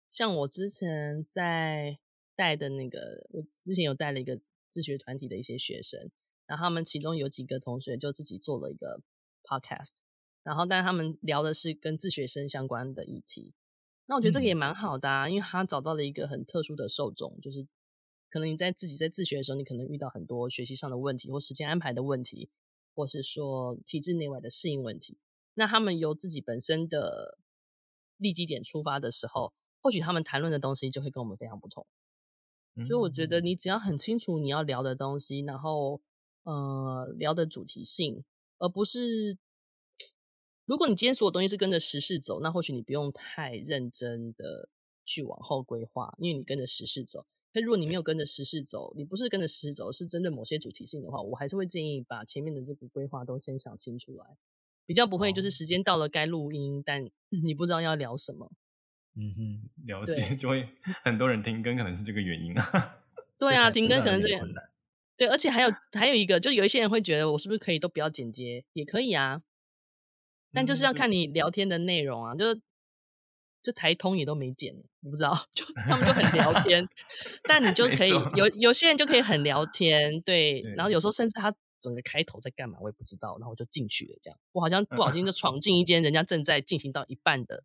[0.09, 1.97] 像我之前在
[2.35, 6.11] 带的那个，我之前有带了一个自学团体的一些学生，
[6.45, 9.01] 然后他们其中有几个同学就自己做了一个
[9.43, 9.91] podcast，
[10.43, 13.53] 然后但他们聊的是跟自学生相关的议题，
[14.07, 17.67] 那我觉得这个也蛮好的啊，嗯、因为他找到了一个很特殊的受众，就是
[18.29, 22.49] 可能你在自己在自学的时候，你可能遇到很多学习上的问题，或时间安排的问题，
[22.95, 25.17] 或是说体制内外的适应问题。
[25.55, 27.37] 那他们由自己本身的
[28.17, 31.85] 立基点出发的时候，或许他们谈论的东西就会跟我们非常不同。
[32.75, 36.01] 嗯、所以我觉得你只要很清楚你要聊的东西，然后
[36.43, 38.23] 呃聊的主题性，
[38.59, 39.37] 而不是
[40.67, 44.67] 如果你今天所有东西是跟着时事走，那或许你不用太认真的
[45.05, 47.25] 去往后规划，因为你跟着时事走。
[47.53, 54.37] 可如果你没有跟着时事走，你不是跟着时事走，是针对某些主题性的话，我还是会建议把前面的这个规划都先想清楚来。
[54.85, 57.09] 比较不会，就是时间到了该录音，哦、但
[57.43, 58.51] 你不知道要聊什么。
[59.15, 60.67] 嗯哼，了解，就会
[61.03, 62.99] 很多人停更，可能是这个原因啊。
[63.39, 64.47] 对啊，停更可能这个。
[65.15, 69.41] 对，而且还有还有一个，就有一些人会觉得，我是不是可以都不要剪接，也可以啊。
[70.57, 72.61] 但就是要看你聊天的内容啊，就是
[73.61, 76.87] 就台通也都没剪，我不知道，就 他们就很聊天，
[77.43, 81.55] 但你就可以有有些人就可以很聊天，对，对然后有时候甚至他。
[81.79, 84.17] 整个开头在干嘛，我也不知道，然后我就进去了。
[84.19, 87.63] 这样，我好像不小心就闯进一间人家正在进行到一半的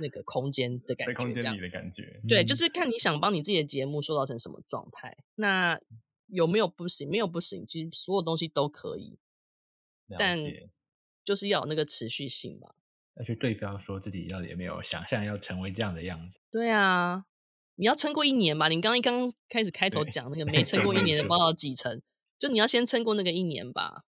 [0.00, 2.20] 那个空间的感觉，空间里的感觉。
[2.28, 5.16] 对，就是看你想帮你自己的节目塑造成什么状态。
[5.36, 5.80] 那
[6.26, 7.08] 有没有不行？
[7.08, 9.16] 没有不行，其实所有东西都可以，
[10.18, 10.36] 但
[11.26, 12.74] 就是要有那个持续性吧。
[13.16, 16.38] 要去对标，说自己到底有没有想象要成为这样的样子。
[16.50, 17.26] 对啊，
[17.74, 18.68] 你要撑过一年吧。
[18.68, 22.00] 你刚刚刚开始开头讲那个没撑过一年的，不知道几成。
[22.38, 24.04] 就你要先撑过那个一年吧，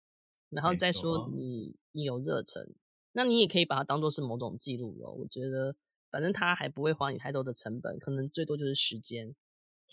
[0.49, 2.73] 然后再说你你有热忱，
[3.11, 5.11] 那你也可以把它当做是某种记录了。
[5.11, 5.75] 我觉得
[6.09, 9.35] 反正它还不会花你太多的成本，可能最多就是时间，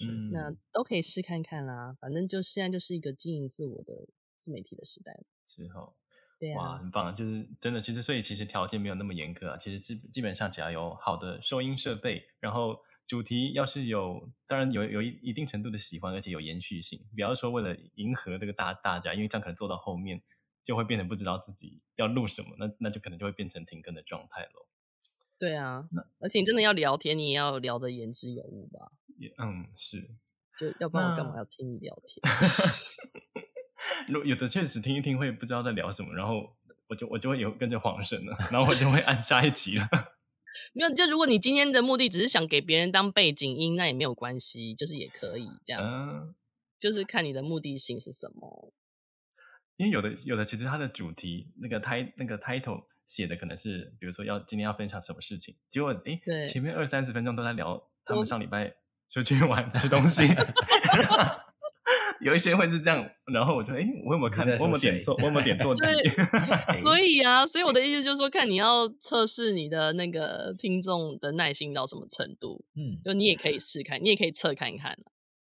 [0.00, 1.94] 嗯，那都可以试看看啦。
[2.00, 4.08] 反正就现在就是一个经营自我的
[4.38, 5.22] 自媒体的时代。
[5.44, 5.94] 之后，
[6.42, 7.80] 对啊，哇，很棒，就是真的。
[7.80, 12.80] 其实所以其实条件没有那么严格啊，其实基基本上只要有好的收音设备，然后。
[13.04, 17.04] 主题要是有，当然有有一一定程度的喜欢，而且有延续性。
[17.14, 20.22] 不要说，为了迎合这个大大家，因为这样可能做到后面
[20.64, 24.66] 就会变成不知道自己要录什么，那那就可能就会变成停更的状态了。
[25.38, 28.92] 对啊，那而且你真的要聊天，你也要聊得言之有物吧？
[29.18, 30.08] 也嗯是，
[30.56, 32.22] 就要不然我干嘛要听你聊天？
[34.24, 36.56] 有的确实听一听会不知道在聊什么，然后
[36.88, 39.88] 我就我就会有跟着晃神了，然后我就会按下一集了。
[40.74, 45.82] 没有，就如果你今天的目的只是想给别人当背景音，那也没有关系，就是也可以这样。
[45.82, 46.34] 嗯，
[46.78, 48.74] 就是看你的目的性是什么。
[49.76, 58.74] 因为有的有的其实它的主题那个 t 那个 title 写的可能是，比如说要今天要分享什么事情，结果哎，对前面二三十分钟都在聊他们上礼拜
[59.08, 60.24] 出去玩吃东西。
[62.22, 64.46] 有一些会是这样，然后我就哎，我有没有看？
[64.58, 65.14] 我有没有点错？
[65.18, 65.80] 我有没有点错 题？
[66.82, 72.64] 所以啊，所以我的意思就是说，看你要测试你的那个听众的耐心到什么程度。
[72.74, 74.98] 嗯，就你也可以试看，你也可以测看看。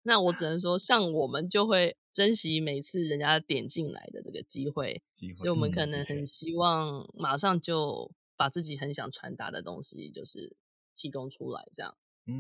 [0.02, 10.56] 那我只能说，像我们就会珍惜每次人家点进来的这个机会，机会，所以我们可能很希望马上就把自己很想传达的东西，就是
[10.96, 11.94] 提供出来，这样。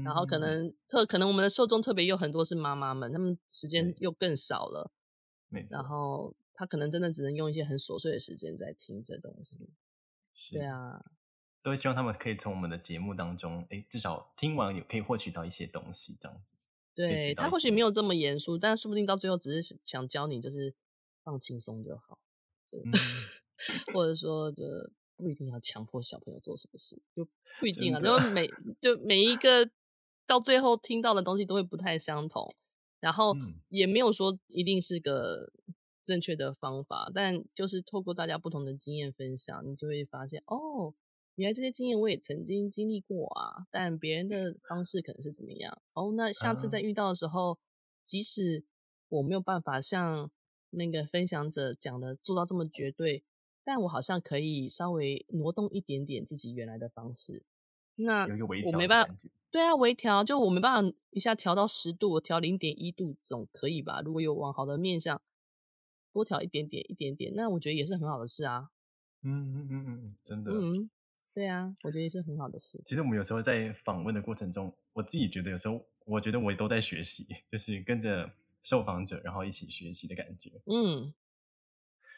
[0.04, 4.92] 然后可能特可能我们的受众特别有很多是妈妈们，他们时间又更少了。
[5.68, 9.70] 然后他可能真的只能用一些很琐碎的时间在听这东西。
[10.52, 11.04] 对啊，
[11.62, 16.54] 都希望他们可以从我们的节目当中，哎，至少听完也可以获取到一些东西，这样子。
[16.94, 20.74] 对，他或许没有这么严肃，但说不定到最后只是想教你，就是
[21.24, 22.18] 放轻松就好，
[22.70, 22.92] 嗯、
[23.94, 24.64] 或者说就
[25.20, 27.28] 不一定要强迫小朋友做什么事，就
[27.60, 28.48] 不一定啊，就每
[28.80, 29.70] 就每一个。
[30.26, 32.54] 到最后听到的东西都会不太相同，
[33.00, 33.34] 然后
[33.68, 35.50] 也没有说一定是个
[36.04, 40.94] 正确的方法，但就是透过大家不同的经验分享，你就会发现哦，
[41.34, 45.82] 原来这些经验我也曾经经历过啊，但别人的方式可能是怎么样。
[45.94, 47.58] 哦，那下次再遇到的时候，
[48.04, 48.64] 即使
[49.08, 50.30] 我没有办法像
[50.70, 53.24] 那个分享者讲的做到这么绝对，
[53.64, 57.42] 但我好像可以稍微挪动一点点自己原来的方式，
[57.96, 58.26] 那
[58.64, 59.14] 我没办法。
[59.50, 64.00] 对啊，微调就我没办法一下调到十度，我调零点一度总可以吧？
[64.04, 65.20] 如果有往好的面向，
[66.12, 68.70] 多调一点点一点点，那我觉得也是很好的事啊。
[69.22, 70.52] 嗯嗯嗯嗯，真的。
[70.52, 70.88] 嗯，
[71.34, 72.80] 对啊，我觉得也是很好的事。
[72.84, 80.52] 其实我们有时候在访问的过程中，我自己觉得有时候，我觉得我也都在学习，就是跟着受访者，然后一起学习的感觉。
[80.66, 81.12] 嗯，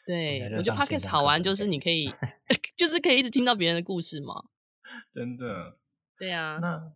[0.05, 2.13] 对，我觉得 Podcast 好玩，就是你可以，
[2.77, 4.45] 就是可以一直听到别人的故事嘛。
[5.13, 5.77] 真的。
[6.17, 6.59] 对啊。
[6.61, 6.93] 那。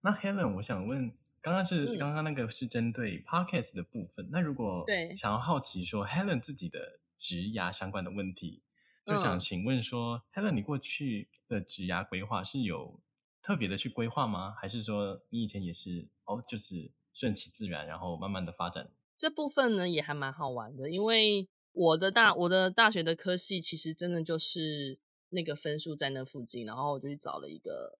[0.00, 4.26] 那 Helen，我想问，刚刚是刚刚那个是针对 Podcast 的部分。
[4.26, 8.62] 嗯、那如果对想要好奇说 Helen 自己的职涯相关的问题，
[9.04, 13.00] 就想请问说、嗯、Helen，你过去的职涯规划是有
[13.42, 14.54] 特别的去规划吗？
[14.56, 18.88] 还是说你以前也是哦，就是顺其自然，然后慢慢的发展？
[19.16, 27.98] 这部分呢也还蛮好玩的，因为我的大我的大学的科系其实真的就是那个分数在那附近，然后我就去找了一个。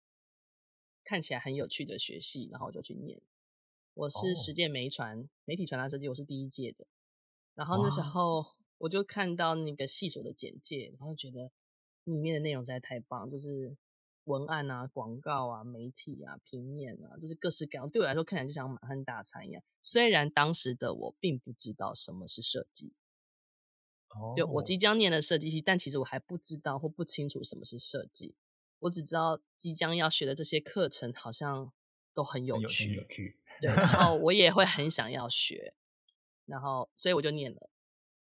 [1.04, 3.18] 看起来很有趣的学系，然后我就去念。
[3.94, 5.26] 我是实践媒传、oh.
[5.46, 6.86] 媒体传达设计，我是第一届的。
[7.54, 8.44] 然后那时候
[8.76, 11.50] 我就看到那个系所的简介，然后觉得
[12.04, 13.74] 里面的内容实在太棒，就是
[14.24, 17.88] 文案啊、广告啊、媒体啊、平面啊，就是各式各样。
[17.88, 19.62] 对我来说，看起来就像满汉大餐一样。
[19.82, 22.92] 虽然当时的我并不知道什么是设计，
[24.10, 28.34] 哦，就我即将念的设计系，但其实我还不知道或不清楚什么是设计。
[28.80, 31.72] 我只知道即将要学的这些课程好像
[32.14, 35.74] 都很有趣，有趣，对，然后我也会很想要学，
[36.46, 37.68] 然后所以我就念了，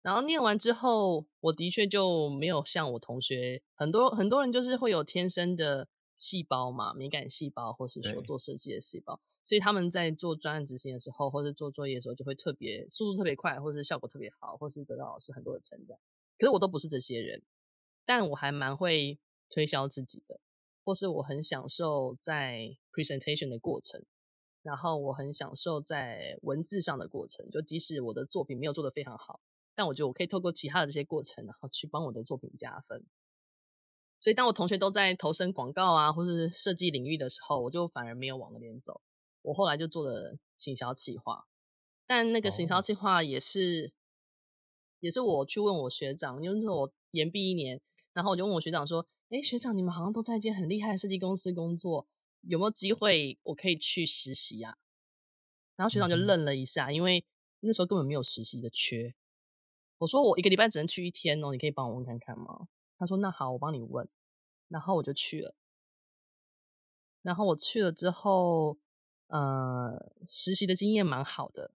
[0.02, 5.88] 然后念完之后，我的确就没有像我同学很多很多人就是会有天生的
[6.18, 15.98] 细胞嘛，敏感细胞，或是说做设计的细胞，所以他们在做专案执行的时候，或者做作业的时候，就会特别速度特别快，或者是效果特别好，或是得到老师很多的称赞。
[16.38, 17.44] 可是我都不是这些人，
[18.06, 20.42] 但我还蛮会推销自己的。
[20.84, 24.06] 或是我很享受在 presentation 的过程，
[24.62, 27.50] 然后我很享受在文字上的过程。
[27.52, 29.42] 就即使我的作品没有做得非常好，
[29.76, 33.04] 但我觉得我可以透过其他的这些过程，然后去帮我的作品加分。
[34.20, 39.02] 所以当我同学都在投身广告啊，或是设计领域的时候，我就反而没有往那边走。
[39.44, 41.48] 我后来就做了行销企划，
[42.06, 43.94] 但那个行销企划也是，
[45.00, 47.80] 也是我去问我学长，因为那时候我延毕一年，
[48.14, 49.08] 然后我就问我学长说。
[49.30, 52.08] 哎，学长，你们好像都在一间很厉害的设计公司工作，
[52.44, 54.78] 有没有机会我可以去实习啊？
[55.76, 57.26] 然后学长就愣了一下，因为
[57.60, 59.14] 那时候根本没有实习的缺。
[59.98, 62.70] 我说我一个礼拜只能去一天哦，你可以帮我问看看吗？
[62.98, 64.10] 他说那好，我帮你问。
[64.68, 65.56] 然后我就去了。
[67.22, 68.78] 然后我去了之后，
[69.28, 71.72] 呃，实习的经验蛮好的。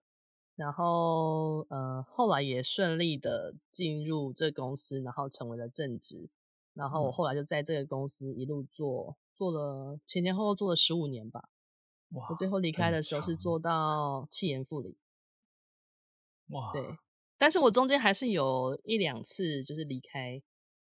[0.55, 6.29] 然后呃，后来也顺利的进入这公司，然后成为了正职。
[6.73, 11.49] 然后我后来就在这个公司一路做，做了前前后后做了十五年吧。
[12.09, 14.97] 哇，我最后离开的时候是做到企研副理。
[16.49, 16.97] 哇，对，
[17.39, 20.41] 但是我中间还是有一两次就是离开，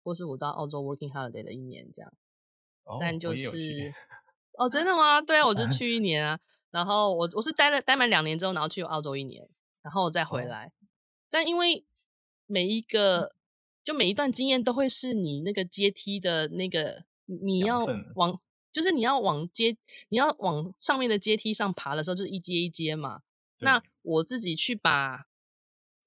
[0.07, 2.09] 或是我到澳洲 working holiday 的一年这样。
[2.85, 3.93] 哦、但就是，
[4.57, 5.19] 哦，真的吗？
[5.21, 6.39] 对啊，我就去一年啊。
[6.71, 9.45] 然后我我是待了待满两年之后，然后去澳洲一年，
[9.81, 10.67] 然后再回来。
[10.67, 10.71] 哦、
[11.29, 11.85] 但因为
[12.45, 13.35] 每一个
[13.83, 18.39] 就每一段经验都会是你那个阶梯的那个你要往，
[18.71, 19.75] 就是你要往阶
[20.07, 23.23] 你要往上面的阶梯上爬的时候，就是一阶一阶嘛。
[23.59, 25.27] 那我自己去把。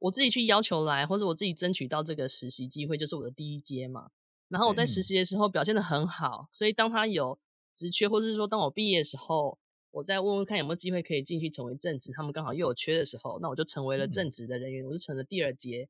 [0.00, 4.10] 我自己去要求来，或者我自己争取到这个实习机会，就是我的第一阶嘛。
[4.48, 7.38] 然后我在实习的时候表现的很好，所以当他有
[7.74, 9.58] 职缺，或者是说当我毕业的时候，
[9.92, 15.88] 我再问问看有没有机会可以进去成为正职，他们刚好又有缺的时候，那我就成为了正职的人员，我就成了第二阶。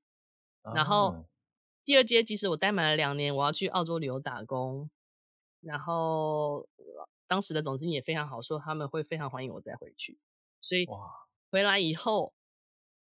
[0.74, 1.24] 然后
[1.84, 4.90] 第二阶，即使我待满了两年，我要去澳洲旅游打工，
[5.60, 6.68] 然后
[7.28, 10.18] 当时的总经理也非常好，说他们会非常欢迎我再回去。
[10.60, 10.86] 所以
[11.50, 12.34] 回来以后。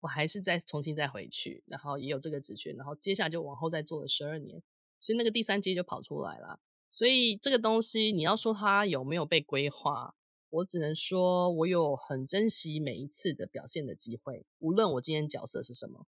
[0.08, 4.64] 我还是再重新再回去，然后也有这个职权，然后接下来就往后再做了十二年，
[5.02, 6.62] 所以那个第三阶就跑出来了。
[6.90, 10.16] 所以这个东西你要说它有没有被规划，
[10.50, 16.08] 我只能说我有很珍惜每一次的表现的机会，无论我今天角色是什么。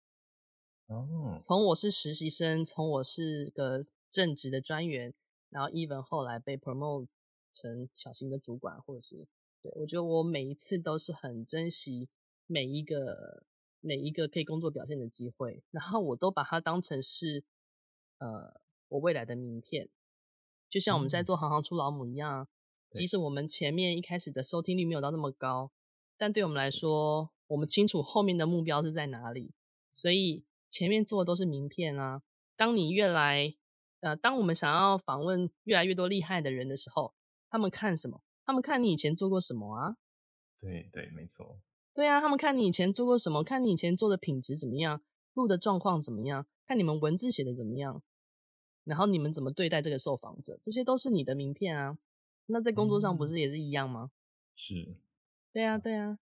[0.86, 5.12] 哦，从我是实习生，从我是个正职的专员，
[5.50, 7.08] 然后 even 后来被 promote
[7.52, 9.26] 成小型的主管，或者是
[9.60, 12.08] 对，我觉得我每一次都是很珍惜
[12.46, 13.44] 每一个。
[13.82, 17.44] 每一个可以工作表现的机会，然后我都把它当成是，
[18.16, 19.90] 呃，我未来的名片。
[20.70, 22.48] 就像我们在做行行出老母一样，嗯、
[22.94, 25.70] 即使我们前面一开始的收听率没有到那么高，
[26.16, 29.52] 但对我们来说，我们清楚后面的目标是在哪里，
[29.90, 32.22] 所以前面做的都是名片啊。
[32.56, 33.54] 当你越来，
[34.00, 37.14] 呃，当我们想要访问越来越多厉害的人的时候，
[37.50, 38.22] 他们看什么？
[38.44, 39.96] 他们看你以前做过什么啊？
[40.58, 41.60] 对对，没错。
[41.94, 45.02] 对啊，他们看你以前做过什么，看你以前做的品质怎么样，
[45.34, 48.02] 录的状况怎么样，看你们文字写的怎么样，
[48.84, 51.98] 然后你们怎么对待这个受访者，这些都是你的名片啊。
[52.46, 54.10] 那在工作上不是也是一样吗？
[54.56, 54.96] 是，
[55.52, 56.18] 对啊，对啊。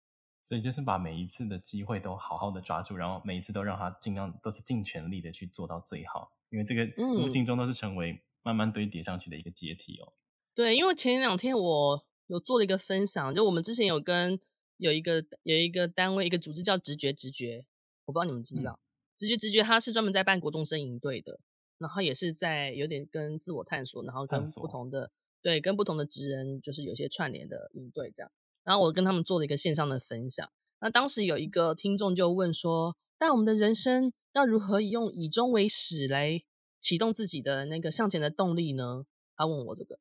[0.43, 10.13] 所以就是把每一次的机会都好好的抓住，然后每一次都让他尽量都是尽全力的去做到最好，因为这个无形中都是成为慢慢堆叠上去的一个阶梯哦。
[10.53, 14.39] 对，因为前两天我有做了一个分享，就我们之前有跟。
[14.77, 17.65] 有一个有一个单位一个组织叫直觉直觉，
[18.05, 18.73] 我不知道你们知不知道。
[18.73, 18.81] 嗯、
[19.15, 21.39] 直觉直觉，它是专门在办国中生营队的，
[21.77, 25.11] 然后也是在有点跟自我探索，然后跟不同的
[25.41, 28.31] 对跟不同的职人就是有些串联的营队这样。
[28.63, 30.49] 然后我跟他们做了一个线上的分享。
[30.81, 36.43] 那当时有一个听众就问说：“但我们的人生要如何用以终为始来
[36.79, 39.05] 启动自己的那个向前的动力呢？”
[39.37, 39.99] 他问我这个，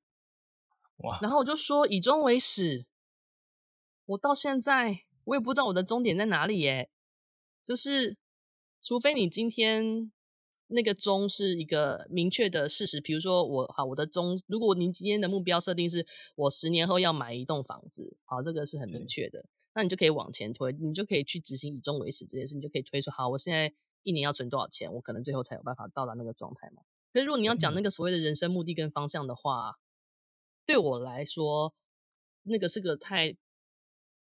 [0.98, 2.86] 哇，然后我就说：“以终为始。”
[4.06, 6.90] 我到现在我也不知道我的终点在哪里耶，
[7.64, 8.18] 就是
[8.82, 10.12] 除非你今天
[10.66, 26.82] 那个终是一个明确的事实，比如说我好我的终，如果您今天的目标设定是我十年后要买一栋房子，好，这个是很明确的，那你就可以往前推，你就可以去执行以终为始这件事，你就可以推说好，我现在一年要存多少钱，我可能最后才有办法到达那个状态嘛。
[27.12, 29.76] 可是如果你要讲那个所谓的人生目的跟方向的话，
[30.66, 31.72] 对我来说，
[32.42, 33.38] 那个是个太。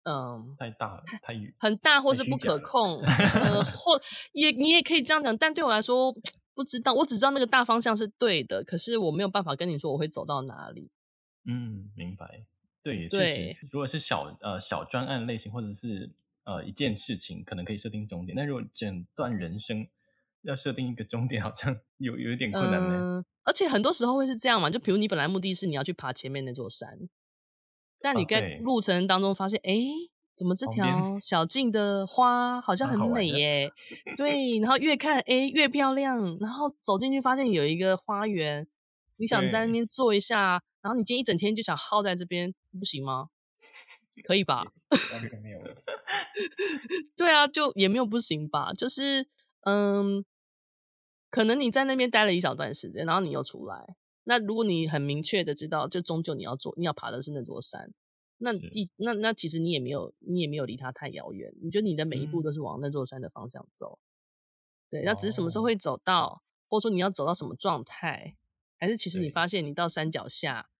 [0.04, 4.00] 嗯，太大了，太远，很大，或是不可控，呃， 或
[4.32, 6.10] 也你也可以这样讲，但对我来说
[6.54, 10.90] 不知道，我只知道那个大方向是对的，可是我没有办法跟你说我会走到哪里。
[11.44, 12.44] 嗯，明白。
[12.82, 16.10] 对，对，如果是小呃小专案类型，或者是
[16.44, 19.86] 呃一件事情，可能可以设定终点，但如果整段人生
[20.40, 23.18] 要设定一个终点， 好像有有一点困难呢。
[23.20, 26.98] 嗯，而且很多时候会是这样嘛，就比如你本来目的是你要去爬前面那座山。
[28.00, 33.70] 但你在路程当中发现，哎、哦，怎么这条小径的花好像很美耶？
[34.16, 38.66] 对，然后越看哎越漂亮，然后走进去发现有一个花园，
[39.18, 43.28] 你想在那边坐一下，然后你今天一整天就想耗在这边，不行吗？
[44.24, 44.64] 可以吧？
[45.42, 45.60] 没有。
[47.16, 48.72] 对啊，就也没有不行吧？
[48.72, 49.26] 就是
[49.62, 50.24] 嗯，
[51.30, 53.96] 可能你在那边待了一小段时间，然后你又出来。
[54.30, 57.92] 那如果你很明确的知道，就终究你要做，你要爬的是那座山，
[58.38, 61.52] 那第那那其实你也没有，你也没有离它太遥远。
[61.60, 68.36] 你觉得你的每一步都是往那座山的方向走，嗯、对，那只是什么时候会走到，哦、或者说你要走到什么状态，
[68.78, 70.70] 还是其实你发现你到山脚下，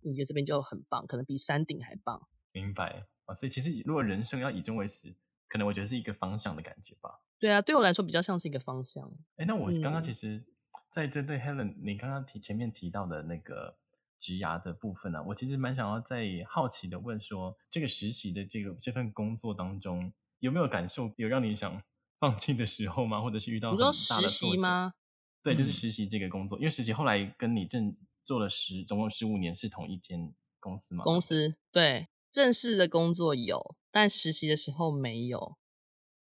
[0.00, 2.26] 你觉得这边就很棒，可能比山顶还棒。
[2.52, 5.14] 明白啊，所以其实如果人生要以终为始，
[5.46, 7.20] 可能我觉得是一个方向的感觉吧。
[7.38, 9.12] 对啊，对我来说比较像是一个方向。
[9.36, 10.42] 哎，那我刚刚其实。
[10.90, 13.76] 在针对 Helen，你刚刚提前面提到的那个
[14.18, 21.82] 职涯的部分呢、啊，我其实蛮想要再好奇的问说，这个实习的这个这份工作当中，有没有感受有让你想
[22.18, 23.20] 放弃的时候吗？
[23.20, 23.70] 或者是遇到？
[23.72, 24.94] 你说实习吗？
[25.42, 31.04] 对，就是实习这个工作，嗯、因为实习后来跟你正做了十，总共十五年，是同一间公司吗？
[31.04, 35.56] 公司对，正式的工作有，但实习的时候没有，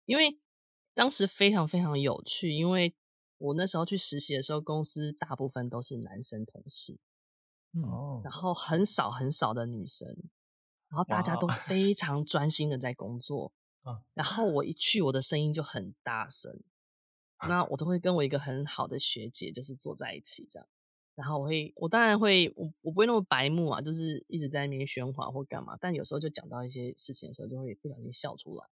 [0.05, 0.39] 因为
[0.95, 2.95] 当时非常非常有趣，因为
[3.39, 6.99] 我那时候去实习的时候，公司大部分都是男生同事，
[7.73, 8.33] 哦、嗯，然。
[8.33, 10.09] 后很少很少的女生，
[10.89, 16.61] 然后大家都非常专心的在工作， 啊然后我一去，我的声音就很大声。
[17.49, 20.69] 那我都会跟我一个很好的学姐，就是坐在一起这样，
[21.15, 28.67] 然后我会，我当然会，我我不会那么白目啊，就是一直在那边喧哗或干嘛，但有时候就讲到一些事情的时候，就会不小心笑出来，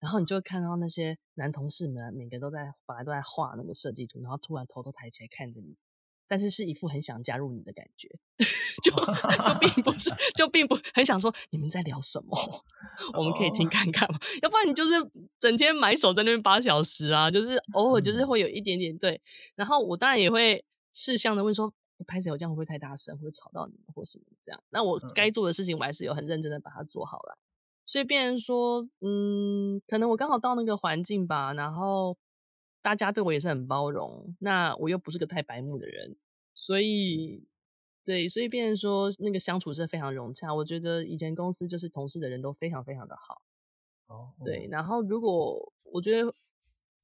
[0.00, 5.76] 然后你就会看到那些男同事们每个都在本来都在画那个设计图，然后突然头都抬起来看着你。
[6.28, 8.08] 但是是一副很想加入你的感觉，
[8.82, 12.36] 就就并不是，就并不很想说你们在聊什么，
[13.16, 14.18] 我们可以听看看嘛？
[14.42, 14.94] 要不然你就是
[15.38, 19.22] 整天埋首在那边八小时啊，就是偶尔就是会有一点点对。
[19.54, 21.72] 然后我当然也会适当的问说，
[22.08, 24.60] 拍子有这样会不会太大声，会吵到你们或什么这样？
[24.70, 27.38] 那我该做的事情我还是有很认真的把它做好了。
[27.86, 32.18] 所以变成说，嗯，可能我刚好到那个环境吧，然后。
[32.82, 36.16] 大家对我也是很包容，那我又不是个太白目的人，
[36.54, 37.44] 所以
[38.04, 40.54] 对，所以变成说那个相处是非常融洽。
[40.54, 43.42] 我觉得以前公司就是同事的人都非常非常的好，
[44.06, 44.68] 哦，对。
[44.70, 46.32] 然后如果我觉得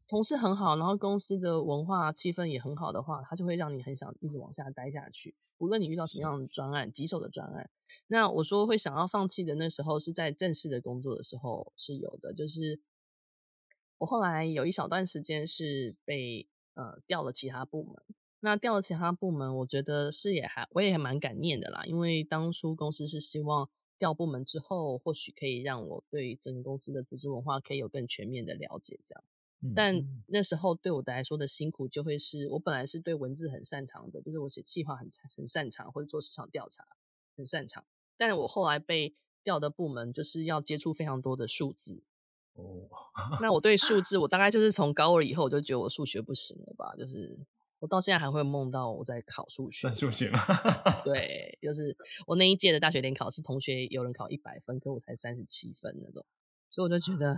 [0.07, 5.35] 同事很好，然后公司的文化气氛也很好的话，他就会让你很想一直往下待下去。
[5.63, 7.71] 无论你遇到什么样的专案，棘手的专案，
[8.09, 12.81] 那我说会想要放弃的那时候是在正式的工作的时候是有的，就是。
[13.99, 18.03] 我后来有一小段时间是被呃调了其他部门，
[18.41, 29.23] 那调了其他部门，我觉得是也还我也还蛮感念的啦，因为当初公司是希望调部门之后，或许可以让我对整个公司的组织文化可以有更全面的了解，这样。
[29.63, 36.85] 嗯、但那时候对我来说的辛苦，就会是我本来是对文字很擅长的，就是我写计划很很擅长，或者做市场调查
[37.37, 37.85] 很擅长，
[38.17, 42.03] 但我后来被调的部门就是要接触非常多的数字。
[42.55, 42.87] 哦，
[43.41, 46.95] 那我对数字，我大概就是从高二以后，我就觉得我数学不行了吧？
[46.97, 47.39] 就是
[47.79, 50.39] 我到现在还会梦到我在考数学，算数学吗？
[51.03, 51.97] 对，就是
[52.27, 56.27] 我那一届的大学联考是，同学有人考一百分，可我才三十七分那种，
[56.69, 57.37] 所以我就觉得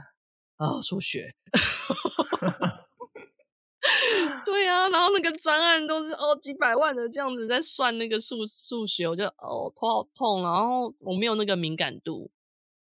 [0.57, 1.35] 啊，哦，数学，
[4.45, 12.31] 对啊，然后那个专案都是哦几百万的这样子在算那个数数学，我就哦头好痛，然后我没有那个敏感度。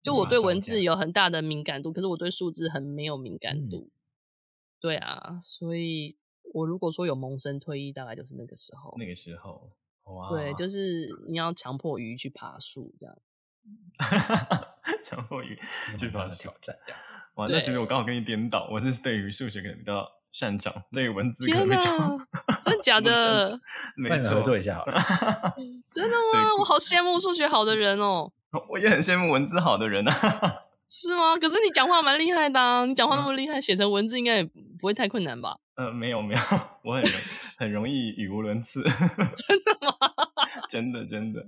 [0.04, 3.90] 就我对文字有很大的敏感度，可是我对数字很没有敏感度。
[3.90, 3.92] 嗯、
[4.82, 6.18] 对啊，所以
[6.54, 8.94] 我如果说有萌生退役，大概就是那个时候。
[8.98, 9.72] 那个时候，
[10.04, 13.18] 哇，对，就是你要强迫鱼去爬树这样。
[15.02, 15.58] 强迫鱼
[15.98, 17.02] 去爬树挑战这样。
[17.36, 21.92] 哇，那其实我刚好跟你颠倒，我是对于数学可能比较擅长，对于文字可能比较。
[22.62, 23.60] 真假的？
[23.98, 24.94] 没错，合作一下好了。
[25.92, 26.56] 真的吗？
[26.60, 28.32] 我好羡慕数学好的人哦。
[28.70, 30.14] 我也很羡慕文字好的人啊，
[30.88, 31.36] 是吗？
[31.42, 35.58] 可是你讲话蛮厉害的啊，你讲话那么厉害，写成文字应该也不会太困难吧？
[35.76, 36.40] 呃，没有没有，
[36.84, 37.04] 我很
[37.58, 38.84] 很容易语无伦次。
[38.84, 39.98] 真的吗？
[40.70, 41.42] 真的真的。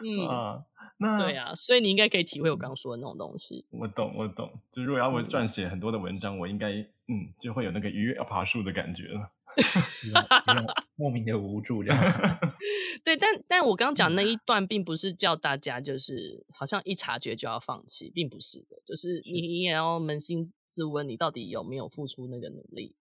[0.00, 0.58] 嗯啊，
[1.02, 3.64] 那对啊，所以你应该可以体会我刚刚说的那种东西。
[3.70, 9.30] 我懂我懂，就如果要我撰写很多的文章，我应该嗯就会有那个鱼要爬树的感觉了。
[10.96, 12.02] 莫名的无助这样，
[13.04, 22.96] 对，但但我刚刚讲那一段，并不是叫大家就是好像一察觉就要放弃，并不是的，就是你也要扪心自问，你到底有没有付出那个努力，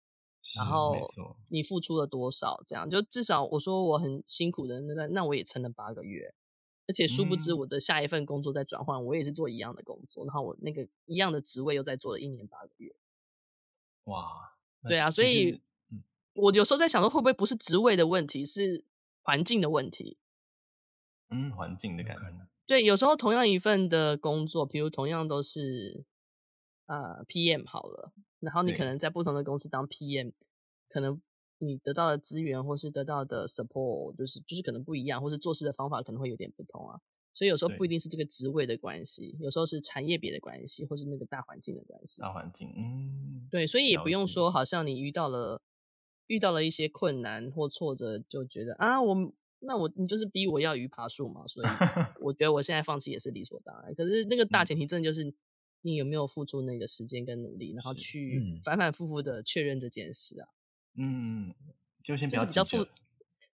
[0.56, 0.94] 然后
[1.48, 2.88] 你付出了多少，这样。
[2.88, 6.32] 就至少我说我很辛苦的那段，那我也撑了八个月，
[6.86, 12.94] 而且殊不知我的下一份工作在转换，我也是做一样的工作，然后我那个一样的职位又在做了一年八个月，
[14.04, 15.60] 哇，对啊，所以。
[16.38, 18.84] 我有时候在想说，会不会不是职位的问题，是
[19.22, 20.18] 环境的问题？
[21.30, 22.46] 嗯，环境的感觉。
[22.66, 26.04] 对，有时候同样一份的工作，比如同样都是
[26.84, 30.34] 呃 PM 好了，然后你可能在不同的公司当 PM，
[30.90, 31.22] 可能
[31.58, 37.00] 你得到的资源或是得到的 support 就是就是可能不一样，或是做事的方法可能会有点不同啊。
[37.32, 42.20] 所以有时候不一定是这个职位的关系，有时候是产业别的关系，或是那个大环境的关系。
[42.20, 45.62] 大环境，嗯，对，所以也不用说，好像你遇到了。
[46.28, 51.66] 遇到了一些困难或挫折，就觉得啊，我那我你就是逼我要鱼爬树嘛，所以
[52.20, 53.94] 我觉得我现在放弃也是理所当然。
[53.94, 55.32] 可是那个大前提，真的就是
[55.82, 60.48] 你有没有付出那个时间跟努力，然后去反反复复的确认这件事啊。
[60.96, 61.54] 嗯，
[62.02, 62.86] 就先不要比较负，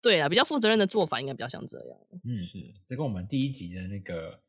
[0.00, 1.98] 对啊，比较负责任的做法应该比较像这样。
[2.24, 2.58] 嗯，是，
[2.88, 4.40] 这跟我们第一集的那个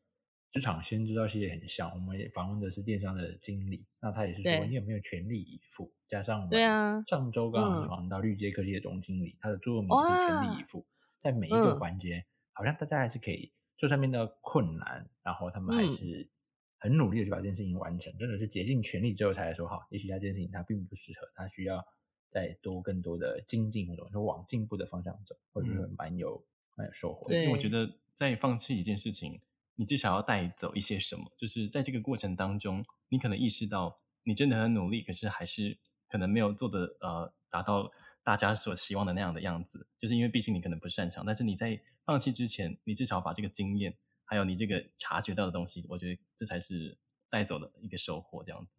[0.50, 1.90] 职场先知道系列很像。
[1.90, 5.92] 我们也访问的是电商的经理，那他也是说你有没有全力以赴？
[6.08, 10.86] 加上我们对啊，上周刚好访问到绿界科技的总经理，他的座右铭是全力以赴，
[11.18, 16.30] 在每一个环节，好像大家还是可以，就算面对困难，然后他们还是
[16.78, 21.84] 很努力的去把这件事情完成，真的是竭尽全力之后才来说好，也许他这件事情他并不适合，他需要。
[22.30, 27.32] 再多更多的精进，或者说往进步的方向走，或者是蛮有蛮有收获。
[27.32, 29.40] 因为我觉得在放弃一件事情，
[29.76, 37.90] 你至少要带走一些什么，就是在这个过程当中，你可能意识到你真的很努力，可是还是可能没有做的呃达到
[38.22, 41.24] 大家所希望的那样的样子，就是因为毕竟你可能不擅长。
[41.24, 46.98] 但是你在放弃之前，你至少把这个经验，还有你这个察觉到的东西，我觉得这才是
[47.30, 48.77] 带走的一个收获，这样子。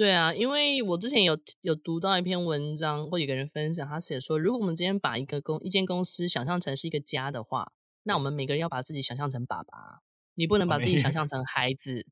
[0.00, 7.72] 对啊，因为我之前有有读到一篇文章，或有个人分享，他写说，如果我们今天把一个公一间公司想象成是一个家的话，
[8.04, 10.00] 那我们每个人要把自己想象成爸爸，
[10.34, 12.06] 你不能把自己想象 成孩子，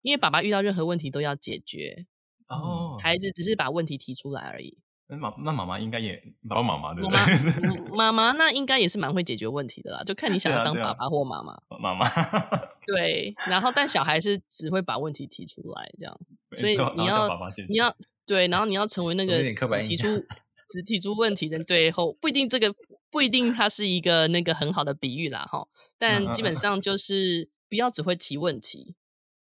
[0.00, 2.06] 因为爸爸遇到任何问题都要解决，
[2.48, 4.78] 哦，孩子只是把问题提出来而已。
[5.12, 6.16] 那妈那妈妈应该也
[6.48, 7.78] 爸爸妈妈对不对？
[7.94, 11.54] 妈妈那应该也是蛮会解决问题的啦，就看你想要当爸爸或妈妈。
[11.78, 12.08] 妈妈
[12.86, 16.18] 对，然后但小孩是只会把问题提出来这样。
[16.56, 17.28] 所以你要
[17.68, 17.94] 你要
[18.26, 20.06] 对，然后你要成为那个只提出
[20.68, 22.74] 只提出问题的对后，不一定这个
[23.10, 28.94] 不一定它是一个那个很好的比喻啦哈，但基本上就是不要只会提问题，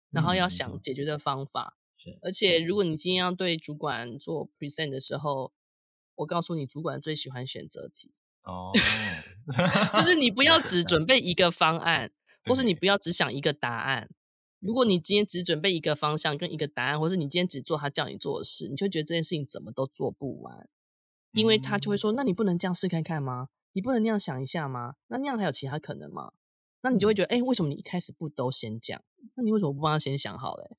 [0.09, 1.77] 然后要想解决的方法。
[2.21, 5.51] 而且如果你今天要对主管做 present 的时候，
[6.15, 8.11] 我告诉你，主管最喜欢选择题
[8.43, 8.71] 哦，
[9.95, 12.11] 就是你不要只准备一个方案，
[12.45, 14.09] 或是你不要只想一个答案。
[14.59, 20.69] 如果你今天只准备一个方向跟一个答案，或是你今天只做他叫你做的事，你就觉得这件事情怎么都做不完，
[21.33, 23.49] 因为他就会说：“那你不能这样试看看吗？
[23.73, 24.95] 你不能那样想一下吗？
[25.07, 26.33] 那那样还有其他可能吗？”
[26.83, 29.03] 那你就会觉得：“哎，为什么你一开始不都先讲？
[29.35, 30.77] 那你为什么不帮他先想好嘞？”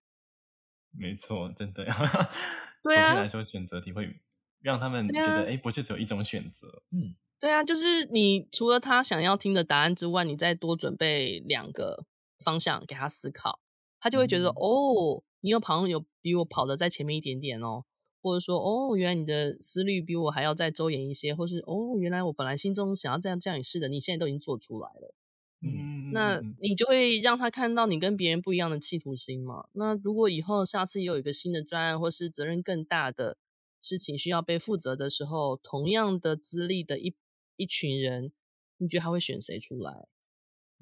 [0.93, 1.85] 没错，真的。
[2.83, 4.21] 对啊，来说选择题会
[4.61, 12.05] 让他们觉得：“哎，不是只有一种选择。”嗯，对啊，就是你除了他想要听的答案之外，你再多准备两个
[12.39, 13.61] 方向给他思考。
[14.01, 17.85] 他就会觉得、嗯、哦，你有跑有比我跑的在前面一点点哦，
[18.21, 25.15] 或者说哦，原来你的思虑比我还要再周延一些，或是哦，原来我本来心中想要这样这样试的，你现在都已经做出来了。
[25.63, 29.67] 嗯，那你就会让他看到你跟别人不一样的企图心嘛。
[29.73, 33.39] 那如果以后下次又有一个新的专案，或是责任更大的
[33.81, 37.15] 事情需要被负责的时候，同样的资历的一
[37.57, 38.33] 一群人，
[38.79, 40.09] 你觉得他会选谁出来？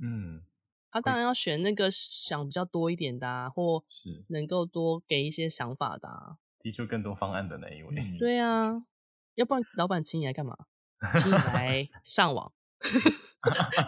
[0.03, 0.43] 嗯。
[0.93, 7.95] 他当然要选那个想比较多一点的，啊，或是能够多给一些想法的，啊，提出更多方案的那一位。
[7.97, 8.85] 嗯、对 啊，
[9.37, 10.57] 要不然老板请你来干嘛？
[11.22, 12.53] 请你来 上网，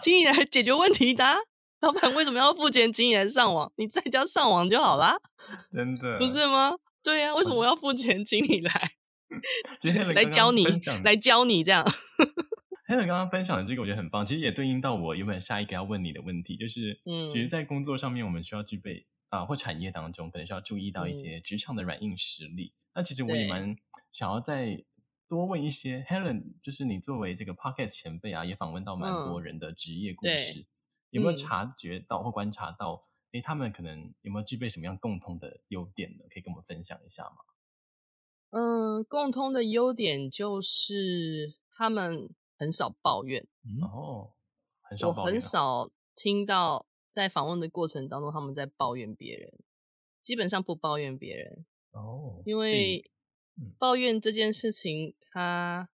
[0.00, 1.36] 请你来解决问题的，啊。
[1.80, 3.72] 老板为什么要付钱请你来上网？
[3.76, 5.16] 你在家上网就好啦。
[5.72, 6.76] 真的不是吗？
[7.02, 8.92] 对啊，为什么我要付钱请你来？
[10.14, 10.64] 来教你，
[11.02, 11.84] 来教你这样。
[12.86, 14.24] 还有刚刚分享的这个，我觉得很棒。
[14.24, 22.66] 其实也对应到我原本下一个要问你的问题，就是，嗯，其实，在工作上面，我们需要具备啊、呃，或产业当中，可能需要注意到一些职场的软硬实力。
[22.66, 23.74] 嗯、那其实我也蛮
[24.12, 24.84] 想要再
[25.32, 30.66] 多问一些，Helen，就是你作为这个 Podcast 前辈啊，也访问到蛮多人的职业故事，嗯、
[31.08, 36.24] 有没有察觉到或观察到，哎、嗯，他们可能有没有具备什么样共通的优点呢？
[36.28, 37.36] 可以跟我们分享一下吗？
[38.50, 42.28] 嗯，共通的优点就是他们。
[42.58, 43.44] 很少抱怨，
[43.82, 44.34] 哦，
[44.82, 45.20] 很少抱怨。
[45.20, 49.52] 我很少听到在访问的过程当中他们在抱怨别人，
[50.20, 53.10] 基本上不抱怨别人哦，因为
[53.78, 55.88] 抱怨这件事情他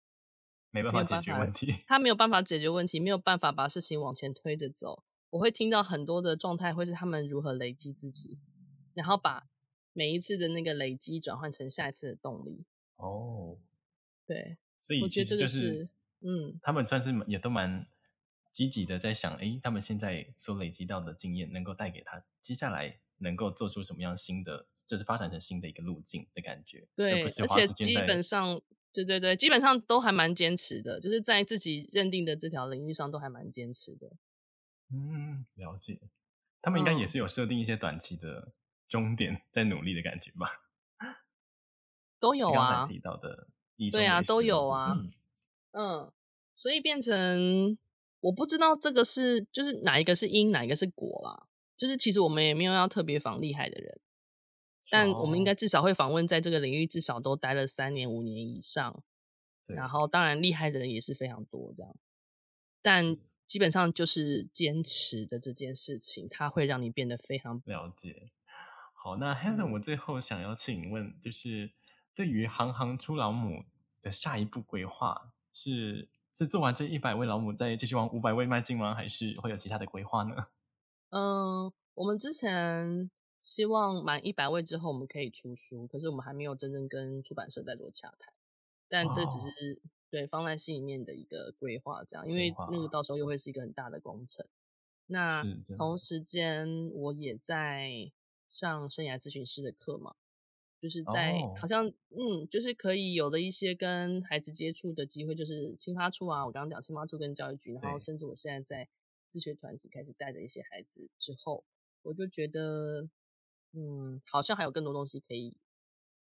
[0.72, 5.04] 没办法解决问题，他没有办法解决问题，没有办法把事情往前推着走。
[5.32, 8.40] 我会听到很多的状态，会是他们如何累积自己，
[8.94, 9.48] 然后把
[9.94, 12.66] 每一次的那个累积转换成下一次的动力。
[12.96, 13.58] 哦，
[14.26, 15.90] 对，所以我觉得这个是。
[16.20, 17.86] 嗯，他们算是也都蛮
[18.52, 26.88] 积极的，在想，哎，他们现在所累积到的经验，能够带给他接下来能够做出什么样新的，就是发展成新的一个路径的感觉。
[26.96, 28.60] 对，而且基本上，
[28.94, 34.16] 对对对，基本上都还蛮坚持的，就是在自己认定的这条领域上都还蛮坚持的。
[34.92, 36.00] 嗯，了解。
[36.62, 38.54] 他们应该也是有设定一些短期的
[38.88, 40.64] 终点，在努力的感觉吧？
[42.20, 43.48] 都有啊，提到的，
[43.92, 44.94] 对啊，都有啊。
[44.98, 45.12] 嗯
[45.72, 46.12] 嗯，
[46.56, 47.78] 所以变成
[48.22, 51.48] 我不知道这个是就是哪一个是因，哪一个是果啦。
[51.78, 54.00] 就是其实我们也没有要特别防厉害的人，
[54.90, 59.04] 但我们应该至少会访问在这个领域至少都待了三年五年以上。
[59.68, 61.94] 然后当然厉害的人也是非常多这样。
[62.82, 68.32] 但基本上就是坚持的这件事情，它会让你变得非常了解。
[68.94, 71.72] 好，那 Helen，我最后想要请问，就是
[72.16, 73.66] 对于行行出老母
[74.02, 78.96] 的下一步规划，是是做完这一百位老母再继续往五百位迈进吗？
[78.96, 80.48] 还是会有其他的规划呢？
[81.10, 83.10] 嗯， 我们之前
[83.40, 88.34] 希望满一百位之后我们可以出书，可是我们还没有真正跟出版社在做洽谈，
[88.88, 89.82] 但这只是。
[90.10, 93.04] 对，放在心里面的一个规划，这样，因为那个到。
[93.04, 94.48] 时候又会是一个很大的工程。
[95.08, 95.44] 那
[95.78, 98.10] 同时间，我也在
[98.48, 100.16] 上生涯咨询师的课嘛，
[100.80, 108.90] 就是在、哦、好像嗯，就是可以有了一些跟孩子接触的机会，就是青发处啊，我刚刚讲青发处跟教育局，然后甚至我现在在
[109.28, 111.66] 自学团体开始带着一些孩子之后，
[112.04, 113.10] 我就觉得
[113.74, 115.56] 嗯，好像还有更多东西可以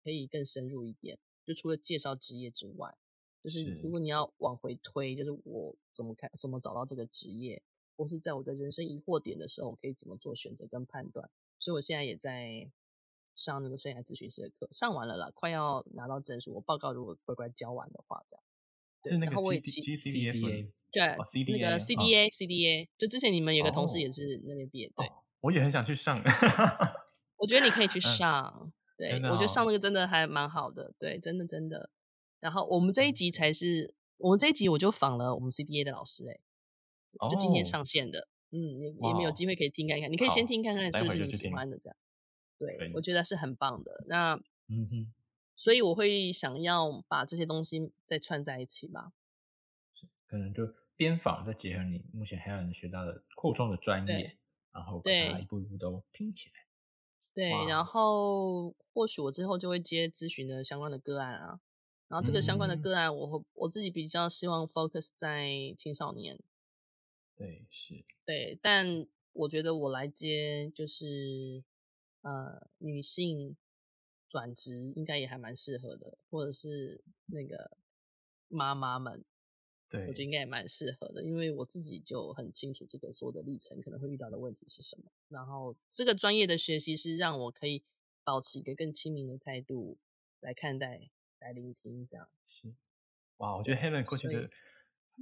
[0.05, 2.97] 可以更深入一点，就除了介绍职业之外。
[3.43, 7.63] 就是如果你要往回推，就是我怎么看，怎么找到这个职业，
[7.97, 11.31] 或是在我的人生疑惑点的时候，我可以怎么做选择跟判断。
[11.59, 12.71] 所以我现在也在
[13.35, 16.53] 上那个生涯咨询师的课，上完了啦，快要拿到证书。
[16.53, 18.45] 我报告如果乖乖交完的话，这样。
[19.03, 21.17] 对，然后我也 G C D A，对，
[21.57, 25.11] 那个 C D A C D A，就之前你们有个同事也是那边毕业，对，
[25.41, 26.23] 我也很想去上。
[27.41, 31.91] 我觉得你可以去上，对，我觉得上那个真的还蛮好的，对，真的真的。
[32.39, 36.41] 然后我们这一集才是，我们这一集我就访了我们 CDA 的老师，哎，
[37.29, 41.97] 就今天上线的，哦、嗯，也也没有机会可以听看看，你可以先听看看是不是你喜欢的这样，
[42.59, 44.05] 对，我觉得是很棒的。
[44.07, 44.35] 那，
[44.69, 45.13] 嗯哼，
[45.57, 49.13] 所以我会想要把这些东西再串在一起吧，
[50.27, 54.37] 可能就边访再结合你目前还有人学到的扩充的专业，
[54.73, 56.55] 然后把它一步一步都拼起来，
[57.33, 61.61] 对，然后或许我之后就会接咨询的相关的个案啊。
[62.09, 66.41] 然后这个相关的个案，我会我自己比较希望 focus 在青少年。
[67.37, 68.05] 对，是。
[68.27, 71.63] 对，但我觉得我来接就是
[72.23, 73.57] 呃女性
[74.29, 77.77] 转职应该也还蛮适合的，或者是那个
[78.49, 79.25] 妈妈们，
[79.91, 85.11] 对，我觉得应该也蛮适合的，因为我自己就很清楚这个所有的历程可能会遇到的问题是什么。
[85.29, 87.83] 然后这个专业的学习是让我可以
[88.25, 89.99] 保持一个更亲民的态度
[90.41, 91.11] 来看待。
[91.43, 92.71] 来聆听，这样是
[93.39, 93.57] 哇！
[93.57, 94.51] 我觉得 Helen 过去的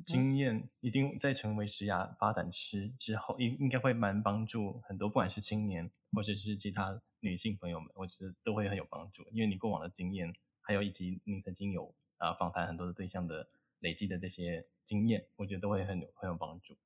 [0.05, 9.23] 经验，一定在成为职涯发展师之后，应应该会蛮帮助很多，不管是青年或者是其他女性朋友们，我觉得都会很有帮助。
[9.31, 13.49] 因为你过往的经验，还有以及你曾经有啊访谈很多的对象的
[13.81, 16.76] 累积的这些经验，我觉得都会很有很有帮助。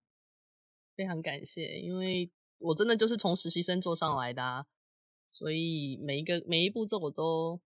[0.94, 4.66] 非常感谢，因为我真的就是从实习生做上来的啊，
[5.26, 7.60] 所以每一个每一步骤我都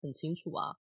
[0.00, 0.78] 很清楚啊。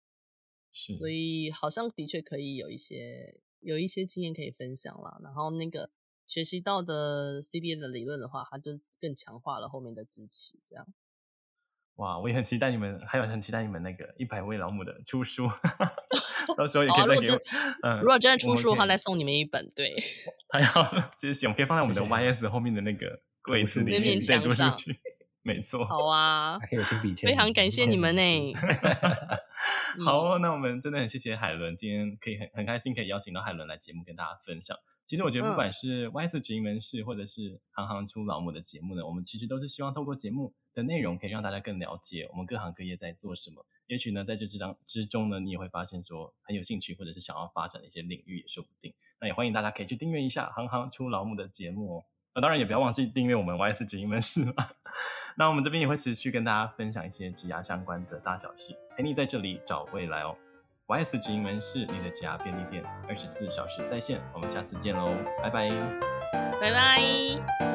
[0.72, 5.20] 是，所以好像的确可以有一些有一些经验可以分享啦。
[5.22, 5.92] 然后那个
[6.26, 10.58] 学习到的 CDA 的理论的话，它就更强化了后面的支持。
[10.66, 10.88] 这样，
[11.98, 15.48] 哇，我也很期待你们，还有很期待你们那个一百位老母的出书，
[16.58, 17.40] 到时候也可以再给我。
[17.84, 19.72] 嗯，如果真的出书的话，再送你们一本。
[19.76, 19.96] 对，
[20.50, 25.00] 还要就是我可以放在我们的 YS 后面的那个柜子里面再读出去。
[25.44, 28.54] 没错，好啊， 还可以有亲笔签，非常感谢你们呢。
[30.04, 34.76] 好，那我们真的很谢谢海伦，今天可以很很开心可以邀请到海伦来节目跟大家分享。
[35.06, 43.66] 其实我觉得不管是 YS 直营门市或者是行行出老母的节目呢，我们其实都是希望透过节目的内容，可以让大家更了解我们各行各业在做什么。
[43.88, 48.94] 也许呢，在这之当之中呢，你也会发现说很有兴趣或者是想要发展的一些领域也说不定。
[49.20, 52.06] 那也欢迎大家可以去订阅一下行行出老母的节目哦。
[52.34, 54.54] 那当然也不要忘记订阅我们 YS 直营门市了。
[55.38, 60.36] 那我们这边也会持续跟大家分享一些职涯相关的大小事，陪你在这里找未来哦。
[60.94, 64.22] YS 直营门市你的家便利店，二十四小时在线。
[64.32, 65.10] 我们下次见喽，
[65.42, 65.70] 拜拜，
[66.62, 67.73] 拜拜。